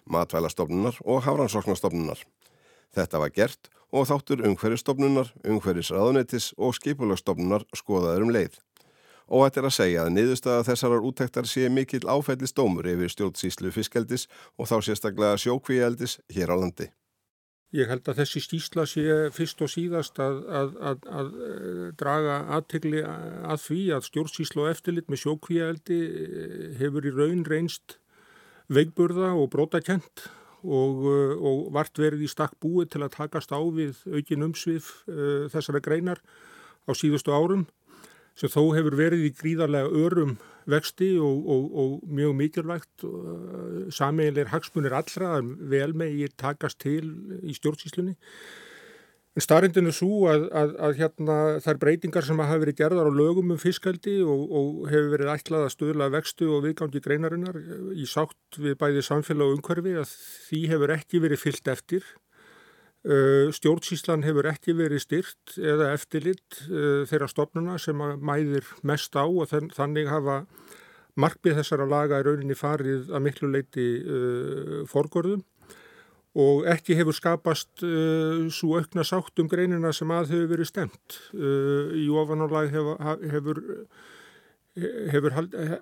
matvælastofnunar 0.05 1.01
og 1.01 1.25
hafransoknastofnunar. 1.25 2.21
Þetta 2.95 3.25
var 3.25 3.33
gert 3.35 3.73
og 3.95 4.07
þáttur 4.11 4.45
umhverjastofnunar, 4.51 5.33
umhverjisráðunetis 5.49 6.53
og 6.61 6.77
skipulagstofnunar 6.77 7.64
skoðaður 7.73 8.29
um 8.29 8.37
leið. 8.37 8.61
Og 9.29 9.47
þetta 9.47 9.61
er 9.61 9.69
að 9.69 9.77
segja 9.79 10.03
að 10.05 10.13
niðurstaða 10.17 10.67
þessarar 10.69 11.07
úttektar 11.09 11.49
sé 11.49 11.71
mikill 11.73 12.05
áfællistómur 12.05 12.89
yfir 12.93 13.13
stjórnsíslu 13.13 13.73
fiskeldis 13.73 14.29
og 14.59 14.69
þá 14.69 14.77
sérstaklega 14.85 15.41
sjókvíeldis 15.41 16.19
hér 16.35 16.53
á 16.53 16.57
landi. 16.61 16.91
Ég 17.75 17.89
held 17.91 18.07
að 18.07 18.21
þessi 18.21 18.41
stísla 18.45 18.85
sé 18.87 19.03
fyrst 19.35 19.65
og 19.65 19.71
síðast 19.73 20.21
að, 20.23 20.37
að, 20.47 20.77
að, 20.79 21.09
að 21.19 21.33
draga 21.99 22.37
aðtegli 22.55 23.01
að 23.03 23.65
því 23.65 23.81
að 23.97 24.07
stjórnsíslu 24.11 24.63
og 24.63 24.71
eftirlit 24.71 25.11
með 25.11 25.25
sjókvíeldi 25.25 25.99
hefur 26.79 27.09
í 27.09 27.15
raun 27.17 27.43
reynst 27.49 27.97
veikburða 28.71 29.33
og 29.35 29.51
brótakent 29.51 30.29
og, 30.65 31.03
og 31.35 31.65
vart 31.75 31.99
verið 31.99 32.25
í 32.25 32.31
stakk 32.31 32.55
búið 32.63 32.95
til 32.95 33.03
að 33.05 33.17
takast 33.19 33.51
á 33.53 33.61
við 33.61 33.99
aukin 34.07 34.47
umsvið 34.49 34.87
uh, 35.11 35.45
þessara 35.53 35.83
greinar 35.85 36.23
á 36.89 36.91
síðustu 36.95 37.35
árum 37.35 37.67
sem 38.38 38.51
þó 38.51 38.75
hefur 38.75 38.99
verið 38.99 39.29
í 39.29 39.33
gríðarlega 39.38 40.05
örum 40.05 40.37
vexti 40.70 41.12
og, 41.20 41.47
og, 41.55 41.64
og 41.81 41.94
mjög 42.09 42.37
mikilvægt 42.38 43.07
uh, 43.07 43.87
sameiginleir 43.92 44.53
hagsmunir 44.53 44.97
allra 44.97 45.38
vel 45.70 45.92
ég 46.09 46.37
takast 46.40 46.81
til 46.81 47.12
í 47.44 47.57
stjórnsíslunni. 47.57 48.16
Starrindin 49.35 49.90
er 49.90 49.94
svo 49.97 50.29
að, 50.31 50.44
að, 50.55 50.73
að 50.87 50.99
hérna, 51.01 51.37
þær 51.64 51.79
breytingar 51.83 52.23
sem 52.23 52.38
hafa 52.38 52.61
verið 52.62 52.77
gerðar 52.79 53.09
á 53.11 53.18
lögum 53.18 53.51
um 53.51 53.59
fiskaldi 53.59 54.20
og, 54.23 54.44
og 54.47 54.85
hefur 54.92 55.09
verið 55.16 55.33
ætlað 55.33 55.64
að 55.66 55.73
stöðla 55.75 56.11
vextu 56.14 56.53
og 56.55 56.62
viðgangi 56.68 57.03
greinarinnar 57.03 57.59
í 57.99 58.07
sátt 58.07 58.61
við 58.62 58.79
bæði 58.79 59.03
samfélag 59.03 59.51
og 59.51 59.57
umhverfi 59.59 59.97
að 59.99 60.12
því 60.47 60.61
hefur 60.70 60.94
ekki 60.94 61.23
verið 61.27 61.42
fyllt 61.42 61.73
eftir 61.75 62.07
stjórnsíslan 63.53 64.25
hefur 64.25 64.47
ekki 64.49 64.73
verið 64.79 65.03
styrt 65.05 65.57
eða 65.61 65.90
eftirlitt 65.93 66.62
uh, 66.71 67.03
þeirra 67.09 67.29
stofnuna 67.29 67.79
sem 67.81 67.99
mæðir 68.01 68.64
mest 68.87 69.12
á 69.12 69.29
og 69.29 69.51
þannig 69.53 70.09
hafa 70.09 70.45
markmið 71.21 71.61
þessara 71.61 71.87
laga 71.87 72.23
í 72.23 72.25
rauninni 72.27 72.57
farið 72.57 73.12
að 73.12 73.27
miklu 73.27 73.51
leiti 73.53 73.88
uh, 74.01 74.79
forgörðum 74.88 75.45
og 76.35 76.64
ekki 76.67 76.97
hefur 76.99 77.14
skapast 77.14 77.85
svo 78.51 78.81
aukna 78.81 79.05
sátt 79.07 79.38
um 79.38 79.47
greinina 79.47 79.93
sem 79.95 80.11
að 80.11 80.33
hefur 80.33 80.49
verið 80.51 80.67
stemt. 80.67 81.19
Í 81.31 82.09
ofanálag 82.11 82.73
hefur, 82.75 83.61
hefur 84.75 85.35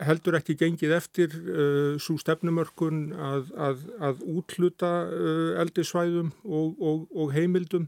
heldur 0.04 0.36
ekki 0.36 0.56
gengið 0.60 0.92
eftir 0.92 1.32
uh, 1.32 1.94
svo 2.00 2.18
stefnumörkun 2.20 3.14
að, 3.16 3.52
að, 3.56 3.84
að 4.04 4.24
útluta 4.28 4.90
uh, 5.08 5.60
eldisvæðum 5.62 6.32
og, 6.44 6.74
og, 6.76 7.06
og 7.16 7.30
heimildum 7.32 7.86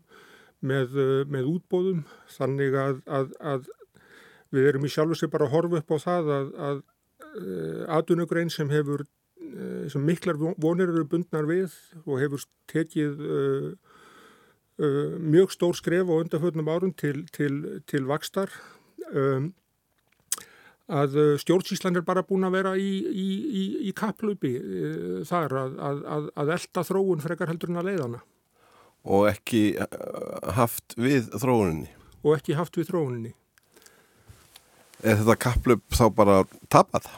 með, 0.64 0.94
uh, 0.96 1.18
með 1.28 1.50
útbóðum 1.52 2.06
þannig 2.38 2.76
að, 2.80 3.02
að 3.36 3.68
við 4.54 4.70
erum 4.70 4.86
í 4.88 4.92
sjálfu 4.94 5.18
sig 5.20 5.32
bara 5.32 5.44
að 5.48 5.56
horfa 5.58 5.82
upp 5.82 5.92
á 5.92 5.98
það 6.06 6.32
að 6.38 6.82
aðunugrein 7.90 8.52
sem 8.54 8.68
hefur 8.70 9.02
sem 9.90 10.04
miklar 10.06 10.38
vonir 10.38 10.86
eru 10.86 11.02
bundnar 11.10 11.48
við 11.48 11.72
og 12.04 12.20
hefur 12.22 12.44
tekið 12.70 13.18
mjög 14.78 15.50
stór 15.50 15.74
skref 15.74 16.06
á 16.06 16.14
undarföldnum 16.14 16.70
árum 16.70 16.94
til, 16.94 17.24
til, 17.34 17.82
til 17.90 18.06
vakstar 18.06 18.54
um, 19.10 19.50
að 20.92 21.16
uh, 21.16 21.30
stjórnsíslan 21.40 21.96
er 21.96 22.04
bara 22.04 22.24
búin 22.26 22.44
að 22.44 22.58
vera 22.58 22.74
í, 22.76 22.90
í, 23.08 23.28
í, 23.44 23.64
í 23.88 23.92
kaplöpi 23.96 24.52
uh, 24.60 25.20
þar 25.28 25.56
að, 25.62 25.78
að, 25.80 26.28
að 26.36 26.54
elda 26.58 26.84
þróun 26.84 27.24
frekar 27.24 27.52
heldur 27.52 27.72
en 27.72 27.80
að 27.80 27.90
leiðana. 27.90 28.20
Og 29.04 29.28
ekki 29.28 29.62
uh, 29.80 30.52
haft 30.56 30.96
við 31.00 31.30
þróuninni? 31.32 31.90
Og 32.24 32.36
ekki 32.38 32.56
haft 32.58 32.76
við 32.80 32.90
þróuninni. 32.92 33.34
Er 35.04 35.18
þetta 35.20 35.36
kaplup 35.36 35.84
þá 35.92 36.04
bara 36.16 36.36
tapað? 36.72 37.08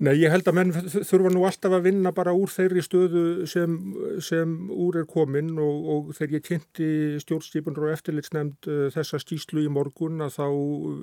Nei, 0.00 0.14
ég 0.16 0.32
held 0.32 0.46
að 0.48 0.54
menn 0.56 0.70
þurfa 0.72 1.28
nú 1.28 1.42
alltaf 1.44 1.74
að 1.76 1.82
vinna 1.90 2.10
bara 2.16 2.32
úr 2.32 2.48
þeirri 2.48 2.80
stöðu 2.80 3.24
sem, 3.50 3.74
sem 4.24 4.54
úr 4.72 5.02
er 5.02 5.04
komin 5.08 5.50
og, 5.60 5.90
og 5.92 6.08
þegar 6.16 6.38
ég 6.38 6.46
kynnti 6.46 6.88
stjórnskipunur 7.20 7.84
og 7.84 7.92
eftirlitsnefnd 7.98 8.68
uh, 8.72 8.86
þessa 8.94 9.20
skýslu 9.20 9.66
í 9.66 9.72
morgun 9.72 10.24
að 10.24 10.38
þá 10.38 10.46
uh, 10.46 10.94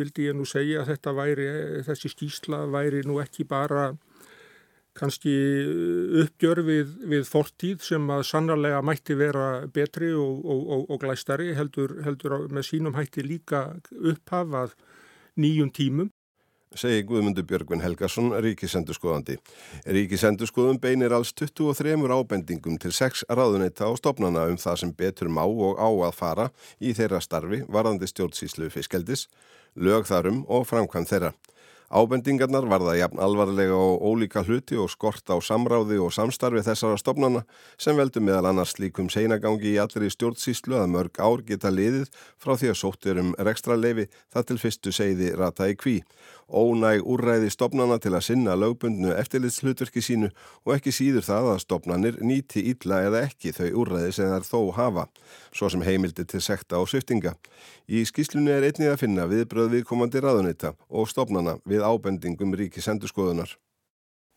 vildi 0.00 0.26
ég 0.26 0.34
nú 0.34 0.48
segja 0.50 0.82
að 0.82 0.90
þetta 0.96 1.14
væri, 1.14 1.48
þessi 1.86 2.10
skýsla 2.16 2.64
væri 2.74 3.04
nú 3.06 3.20
ekki 3.22 3.46
bara 3.46 3.92
kannski 4.98 5.38
uppgjör 6.24 6.64
við, 6.66 6.98
við 7.06 7.26
fortíð 7.30 7.86
sem 7.86 8.10
að 8.10 8.26
sannarlega 8.32 8.82
mætti 8.82 9.14
vera 9.14 9.48
betri 9.70 10.10
og, 10.10 10.42
og, 10.42 10.88
og 10.90 11.04
glæstari 11.06 11.52
heldur, 11.54 12.00
heldur 12.02 12.48
með 12.50 12.66
sínum 12.72 12.98
hætti 12.98 13.22
líka 13.22 13.68
upphafað 13.94 14.74
nýjum 15.38 15.70
tímum 15.70 16.10
segi 16.76 17.04
Guðmundur 17.08 17.46
Björgvin 17.48 17.82
Helgason, 17.84 18.32
ríkisendurskoðandi. 18.44 19.38
Ríkisendurskoðun 19.86 20.80
beinir 20.82 21.14
alls 21.16 21.32
23 21.32 21.96
ábendingum 22.12 22.78
til 22.82 22.92
6 22.92 23.24
ráðuneyta 23.28 23.88
á 23.88 23.92
stopnana 23.96 24.46
um 24.50 24.58
það 24.60 24.80
sem 24.82 24.92
betur 24.92 25.32
má 25.32 25.44
og 25.46 25.78
á 25.80 25.88
að 25.88 26.16
fara 26.18 26.48
í 26.80 26.94
þeirra 26.96 27.20
starfi 27.24 27.62
varðandi 27.68 28.10
stjórnsíslu 28.10 28.70
fiskeldis, 28.74 29.28
lög 29.76 30.08
þarum 30.10 30.44
og 30.48 30.66
framkvæm 30.68 31.08
þeirra. 31.08 31.32
Ábendingarnar 31.88 32.66
varða 32.68 32.98
jafn 32.98 33.20
alvarlega 33.24 33.72
og 33.72 34.02
ólíka 34.04 34.42
hluti 34.44 34.76
og 34.76 34.90
skort 34.92 35.24
á 35.32 35.40
samráði 35.40 35.96
og 36.04 36.12
samstarfi 36.12 36.60
þessara 36.66 36.98
stopnana 37.00 37.46
sem 37.80 37.96
veldu 37.96 38.20
meðal 38.20 38.50
annars 38.50 38.74
líkum 38.76 39.08
seinagangi 39.08 39.70
í 39.72 39.78
allri 39.80 40.10
stjórnsíslu 40.12 40.76
að 40.76 40.90
mörg 40.92 41.16
ár 41.16 41.40
geta 41.48 41.72
liðið 41.72 42.10
frá 42.36 42.58
því 42.60 42.74
að 42.74 42.80
sóttir 42.82 43.22
um 43.22 43.32
rekstra 43.40 43.78
leifi 43.80 44.04
það 44.28 44.48
til 44.50 44.58
fyrstu 44.66 44.92
segði 44.92 45.32
rata 45.40 45.70
í 45.72 45.78
kví 45.80 45.96
ónæg 46.48 47.04
úrræði 47.04 47.50
stopnana 47.52 47.98
til 48.00 48.14
að 48.16 48.24
sinna 48.30 48.54
lögbundnu 48.56 49.12
eftirlitslutverki 49.20 50.00
sínu 50.04 50.30
og 50.64 50.74
ekki 50.76 50.94
síður 50.94 51.26
það 51.26 51.50
að 51.52 51.62
stopnanir 51.64 52.18
nýti 52.24 52.64
illa 52.72 53.02
eða 53.08 53.22
ekki 53.28 53.52
þau 53.56 53.68
úrræði 53.82 54.14
sem 54.16 54.32
þær 54.32 54.48
þó 54.48 54.60
hafa, 54.78 55.06
svo 55.52 55.68
sem 55.72 55.84
heimildi 55.84 56.24
til 56.24 56.40
sekta 56.44 56.80
og 56.80 56.88
sviftinga. 56.88 57.36
Í 57.88 58.04
skýslunni 58.08 58.54
er 58.54 58.68
einnig 58.70 58.92
að 58.92 59.00
finna 59.04 59.28
viðbröð 59.28 59.72
við 59.76 59.86
komandi 59.88 60.24
raðunita 60.24 60.74
og 60.88 61.08
stopnana 61.12 61.58
við 61.68 61.84
ábendingum 61.84 62.56
ríkisendurskoðunar. 62.56 63.56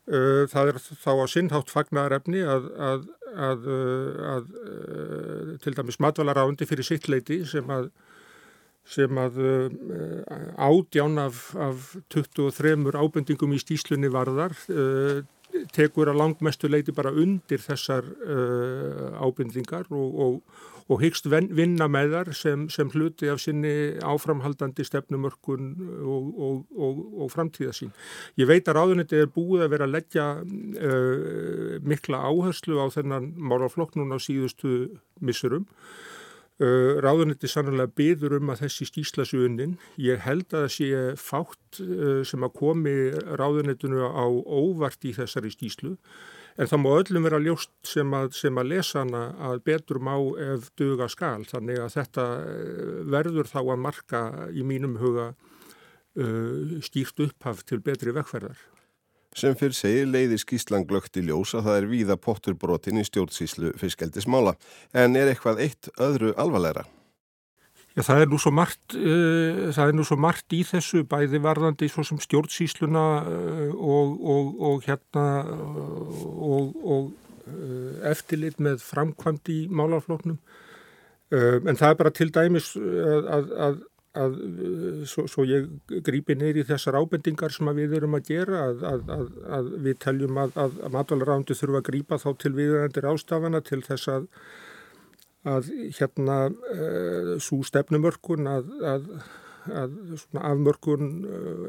Það 0.02 0.72
er 0.72 0.78
þá 0.82 1.12
á 1.14 1.26
sinnhátt 1.30 1.70
fagnarefni 1.70 2.40
að, 2.42 2.64
að, 2.74 3.04
að, 3.32 3.68
að 4.32 4.48
til 5.62 5.76
dæmis 5.78 6.00
matvalarrándi 6.02 6.66
fyrir 6.66 6.86
sitt 6.86 7.06
leiti 7.08 7.44
sem 7.46 7.70
að 7.70 7.92
sem 8.88 9.18
að 9.20 9.38
uh, 9.38 10.56
ádján 10.58 11.20
af, 11.22 11.52
af 11.54 11.92
23 12.10 12.74
ábendingum 12.98 13.54
í 13.54 13.60
stíslunni 13.62 14.10
varðar 14.12 14.56
uh, 14.72 15.22
tekur 15.72 16.10
að 16.10 16.18
langmestu 16.18 16.70
leiti 16.70 16.94
bara 16.96 17.12
undir 17.12 17.62
þessar 17.62 18.08
uh, 18.08 19.22
ábendingar 19.22 19.86
og, 19.92 20.18
og, 20.24 20.60
og 20.90 21.02
hyggst 21.04 21.28
vinna 21.30 21.86
með 21.86 22.16
þar 22.16 22.32
sem, 22.36 22.66
sem 22.72 22.90
hluti 22.90 23.30
af 23.30 23.38
sinni 23.44 23.94
áframhaldandi 24.02 24.84
stefnumörkun 24.88 25.70
og, 26.02 26.64
og 26.74 27.30
framtíðasín. 27.32 27.92
Ég 28.40 28.50
veit 28.50 28.66
að 28.66 28.80
ráðuniti 28.80 29.20
er 29.22 29.30
búið 29.30 29.68
að 29.68 29.74
vera 29.76 29.86
að 29.86 29.94
leggja 29.94 30.26
mikla 31.86 32.24
áherslu 32.26 32.82
á 32.82 32.90
þennan 32.92 33.30
málaflokk 33.38 33.94
núna 34.00 34.18
á 34.18 34.24
síðustu 34.24 34.90
missurum 35.22 35.68
Uh, 36.62 37.00
ráðuniti 37.02 37.48
sannlega 37.50 37.90
byður 37.96 38.36
um 38.36 38.52
að 38.52 38.60
þessi 38.66 38.86
skýsla 38.86 39.24
sé 39.26 39.38
unnin. 39.42 39.72
Ég 39.98 40.20
held 40.22 40.44
að 40.52 40.66
það 40.66 40.74
sé 40.74 40.90
fátt 41.18 41.80
uh, 41.82 42.20
sem 42.28 42.44
að 42.46 42.52
komi 42.60 42.92
ráðunitinu 43.40 44.04
á 44.06 44.26
óvart 44.30 45.02
í 45.08 45.14
þessari 45.16 45.50
skýslu 45.50 45.96
en 46.60 46.68
það 46.68 46.82
má 46.84 46.88
öllum 46.92 47.26
vera 47.26 47.40
ljóst 47.42 47.72
sem 47.88 48.14
að, 48.14 48.28
sem 48.36 48.60
að 48.60 48.68
lesa 48.74 49.00
hana 49.00 49.22
að 49.48 49.62
betur 49.66 49.98
má 50.04 50.12
ef 50.44 50.68
duga 50.78 51.08
skal. 51.10 51.40
Þannig 51.50 51.80
að 51.82 51.96
þetta 51.96 52.28
uh, 52.44 53.00
verður 53.16 53.50
þá 53.50 53.60
að 53.64 53.82
marka 53.88 54.22
í 54.52 54.66
mínum 54.66 55.00
huga 55.02 55.32
skýrt 56.84 57.22
upphaf 57.24 57.62
til 57.64 57.78
betri 57.80 58.12
vekkferðar. 58.12 58.58
Sem 59.32 59.54
fyrr 59.56 59.72
segir 59.72 60.08
leiði 60.10 60.36
skýslan 60.40 60.84
glögt 60.88 61.16
í 61.16 61.22
ljós 61.24 61.54
að 61.56 61.68
það 61.68 61.78
er 61.78 61.86
víða 61.88 62.16
potturbrotin 62.20 63.00
í 63.00 63.04
stjórnsíslu 63.08 63.72
fiskeldismála. 63.80 64.58
En 64.92 65.16
er 65.16 65.30
eitthvað 65.32 65.62
eitt 65.64 65.88
öðru 65.96 66.34
alvarlegra? 66.36 66.84
Já, 67.92 68.00
það 68.06 68.22
er 68.22 68.30
nú 68.32 68.38
svo 68.40 68.52
margt, 68.56 68.94
uh, 68.96 69.68
það 69.76 69.90
er 69.90 69.96
nú 69.96 70.04
svo 70.08 70.16
margt 70.20 70.54
í 70.56 70.62
þessu 70.64 71.02
bæði 71.08 71.40
varðandi 71.44 71.88
svo 71.92 72.04
sem 72.08 72.20
stjórnsísluna 72.24 73.04
uh, 73.20 73.72
og, 73.76 74.14
og, 74.34 74.52
og 74.68 74.86
hérna 74.86 75.24
og, 75.44 76.76
og 76.80 77.10
uh, 77.48 78.04
eftirlit 78.08 78.60
með 78.60 78.80
framkvæmt 78.84 79.52
í 79.52 79.62
málafloknum. 79.72 80.40
En 81.32 81.78
það 81.80 81.86
er 81.86 81.94
bara 81.96 82.10
til 82.12 82.26
dæmis 82.28 82.66
að, 82.76 83.28
að 83.32 83.46
að 83.64 83.76
svo, 84.12 85.24
svo 85.30 85.44
ég 85.48 85.70
grípi 86.04 86.34
neyri 86.36 86.66
þessar 86.68 86.98
ábendingar 87.00 87.54
sem 87.54 87.70
við 87.76 87.94
erum 87.96 88.18
að 88.18 88.26
gera 88.28 88.66
að, 88.68 88.82
að, 89.14 89.30
að 89.58 89.70
við 89.86 89.96
teljum 90.04 90.42
að, 90.42 90.58
að 90.66 90.82
matvælarándu 90.92 91.56
þurfa 91.56 91.80
að 91.80 91.88
grípa 91.88 92.18
þá 92.20 92.28
til 92.42 92.52
viðandir 92.58 93.08
ástafana 93.08 93.62
til 93.64 93.80
þess 93.86 94.12
að 94.12 94.28
að 95.48 95.70
hérna 95.98 96.36
uh, 96.48 96.74
eh, 96.74 97.30
svo 97.42 97.62
stefnumörkun 97.66 98.46
að, 98.46 98.68
að 98.86 99.08
afmörkun 100.38 101.08
uh, 101.26 101.64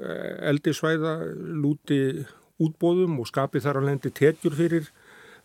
eldisvæða 0.50 1.16
lúti 1.58 2.02
útbóðum 2.62 3.18
og 3.22 3.30
skapi 3.30 3.62
þar 3.64 3.82
á 3.82 3.88
lendi 3.90 4.14
tekjur 4.14 4.54
fyrir 4.58 4.92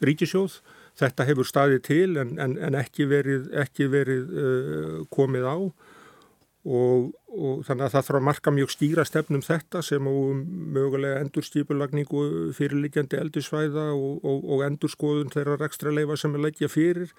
ríkisjóð. 0.05 0.59
Þetta 0.99 1.25
hefur 1.29 1.47
staðið 1.47 1.81
til 1.87 2.11
en, 2.21 2.35
en, 2.43 2.57
en 2.59 2.77
ekki 2.77 3.07
verið, 3.09 3.49
ekki 3.65 3.89
verið 3.93 4.35
uh, 4.35 4.99
komið 5.15 5.49
á 5.49 5.57
og, 5.57 5.88
og 6.69 7.61
þannig 7.67 7.87
að 7.87 7.93
það 7.95 8.07
þarf 8.09 8.19
að 8.19 8.27
marka 8.29 8.53
mjög 8.53 8.73
stýra 8.75 9.05
stefnum 9.07 9.45
þetta 9.45 9.83
sem 9.85 10.09
og 10.11 10.41
mögulega 10.77 11.21
endurstýpulagningu 11.25 12.25
fyrirliggjandi 12.57 13.21
eldisvæða 13.21 13.87
og, 13.95 14.19
og, 14.27 14.43
og 14.45 14.65
endurskoðun 14.67 15.33
þeirra 15.33 15.61
ekstra 15.69 15.95
leifa 15.95 16.19
sem 16.21 16.35
er 16.37 16.45
leggja 16.45 16.69
fyrir 16.73 17.15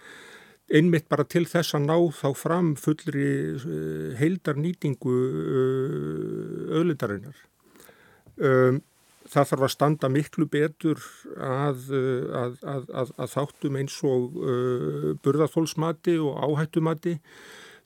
einmitt 0.70 1.08
bara 1.10 1.26
til 1.26 1.48
þess 1.50 1.74
að 1.78 1.88
ná 1.88 1.96
þá 2.14 2.28
fram 2.38 2.76
fullri 2.78 3.30
eh, 3.56 4.20
heildarnýtingu 4.20 5.16
öðlindarinnar. 6.78 7.40
Eh, 8.40 8.68
um, 8.70 8.84
það 9.30 9.50
þarf 9.52 9.64
að 9.66 9.74
standa 9.74 10.10
miklu 10.10 10.46
betur 10.50 11.02
að, 11.38 11.90
að, 12.34 12.54
að, 12.66 13.12
að 13.14 13.34
þáttum 13.34 13.76
eins 13.78 13.98
og 14.10 14.40
burðarþólsmati 15.22 16.16
og 16.18 16.40
áhættumati 16.48 17.14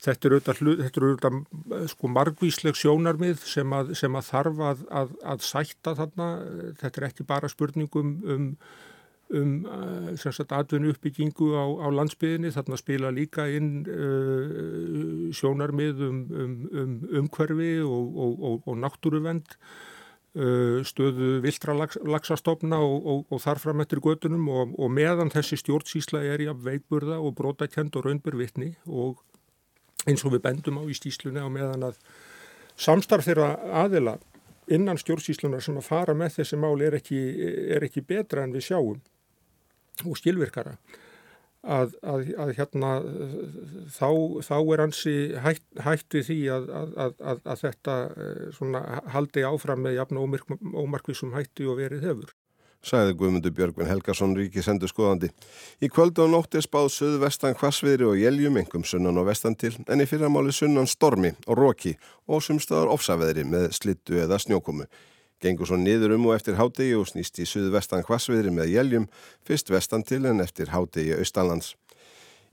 Þetta 0.04 0.28
eru 0.28 0.38
auðvitað, 0.38 0.98
auðvitað 1.00 1.92
sko, 1.92 2.08
margvísleg 2.12 2.76
sjónarmið 2.76 3.44
sem 3.48 3.76
að, 3.76 3.94
sem 3.96 4.18
að 4.18 4.26
þarf 4.28 4.64
að, 4.70 4.82
að, 5.00 5.14
að 5.32 5.46
sætta 5.46 5.94
þarna. 6.00 6.26
Þetta 6.80 7.00
er 7.00 7.06
ekki 7.08 7.26
bara 7.28 7.50
spurningum 7.52 8.10
um, 8.34 8.50
um 9.34 9.54
uh, 9.64 10.42
atvinnu 10.58 10.92
uppbyggingu 10.92 11.48
á, 11.56 11.64
á 11.80 11.88
landsbyðinni. 12.00 12.52
Þarna 12.52 12.80
spila 12.80 13.14
líka 13.14 13.48
inn 13.48 13.72
uh, 13.88 15.32
sjónarmið 15.32 16.04
um, 16.10 16.22
um, 16.44 16.54
um 16.84 16.94
umhverfi 17.24 17.74
og, 17.86 18.22
og, 18.26 18.46
og, 18.50 18.62
og 18.68 18.80
náttúruvend, 18.84 19.56
uh, 20.36 20.80
stöðu 20.84 21.38
viltra 21.46 21.72
lags, 21.80 21.96
lagsastofna 22.04 22.82
og 22.84 23.38
þarfram 23.40 23.80
eftir 23.86 24.04
gödunum 24.04 24.50
og 24.52 24.90
meðan 24.92 25.32
þessi 25.32 25.62
stjórnsísla 25.64 26.26
er 26.28 26.44
í 26.44 26.50
að 26.52 26.66
veikburða 26.68 27.22
og 27.24 27.38
brótakend 27.38 27.96
og 27.96 28.10
raunbyrvitni 28.10 28.74
og 28.84 29.22
eins 30.08 30.24
og 30.24 30.34
við 30.34 30.44
bendum 30.46 30.80
á 30.80 30.82
í 30.84 30.96
stíslunni 30.96 31.42
á 31.42 31.48
meðan 31.52 31.88
að 31.90 31.98
samstarf 32.76 33.28
þeirra 33.28 33.54
aðila 33.84 34.18
innan 34.72 34.98
stjórnsíslunar 35.00 35.62
sem 35.64 35.78
að 35.78 35.88
fara 35.88 36.14
með 36.16 36.38
þessi 36.38 36.58
mál 36.60 36.76
er 36.82 36.96
ekki, 36.98 37.20
er 37.76 37.84
ekki 37.84 38.04
betra 38.06 38.44
en 38.44 38.54
við 38.54 38.68
sjáum 38.70 39.02
og 40.04 40.16
skilvirkara. 40.18 40.78
Að, 41.64 41.94
að, 42.04 42.26
að 42.36 42.50
hérna 42.58 42.88
þá, 43.88 44.08
þá 44.44 44.56
er 44.58 44.80
hansi 44.82 45.14
hætt, 45.40 45.62
hætt 45.80 46.12
við 46.12 46.26
því 46.26 46.38
að, 46.52 46.66
að 47.00 47.62
þetta 47.62 47.94
eh, 48.20 48.74
haldi 49.14 49.46
áfram 49.48 49.80
með 49.86 49.96
jafn 49.96 50.20
ómarkvísum 50.20 51.32
hætti 51.32 51.64
og 51.64 51.78
verið 51.80 52.04
hefur 52.04 52.34
sagði 52.84 53.16
Guðmundur 53.18 53.54
Björgvin 53.56 53.88
Helgason 53.88 54.36
ríkisendur 54.36 54.90
skoðandi. 54.92 55.30
Í 55.82 55.90
kvöldu 55.92 56.26
og 56.26 56.32
nótti 56.34 56.62
spáð 56.64 56.90
söðu-vestan 56.94 57.56
hvasviðri 57.58 58.08
og 58.08 58.20
jæljum, 58.20 58.60
engum 58.60 58.84
sunnan 58.84 59.18
og 59.20 59.28
vestan 59.30 59.56
til, 59.58 59.74
en 59.88 60.04
í 60.04 60.08
fyrramáli 60.08 60.52
sunnan 60.54 60.88
stormi 60.90 61.34
og 61.46 61.58
róki 61.58 61.96
og 62.28 62.44
sumstaðar 62.44 62.92
ofsaveðri 62.94 63.46
með 63.48 63.70
slittu 63.76 64.20
eða 64.22 64.38
snjókomu. 64.42 64.88
Gengur 65.42 65.68
svo 65.68 65.76
niður 65.76 66.14
um 66.16 66.28
og 66.30 66.38
eftir 66.38 66.56
hádegi 66.56 66.94
og 66.96 67.08
snýst 67.10 67.40
í 67.42 67.48
söðu-vestan 67.48 68.04
hvasviðri 68.06 68.52
með 68.54 68.76
jæljum, 68.78 69.08
fyrst 69.44 69.72
vestan 69.72 70.06
til 70.06 70.24
en 70.30 70.44
eftir 70.44 70.72
hádegi 70.72 71.16
austalands. 71.18 71.74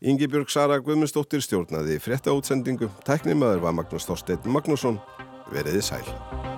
Ingi 0.01 0.25
Björg 0.25 0.49
Sara 0.49 0.79
Guðmundsdóttir 0.81 1.43
stjórnaði 1.45 1.99
frétta 2.01 2.33
útsendingu. 2.33 2.89
Tæknimaður 3.05 3.67
var 3.67 3.77
Magnús 3.77 4.09
Þorstein 4.09 4.49
Magnússon. 4.49 4.97
Veriði 5.53 5.85
sæl. 5.85 6.50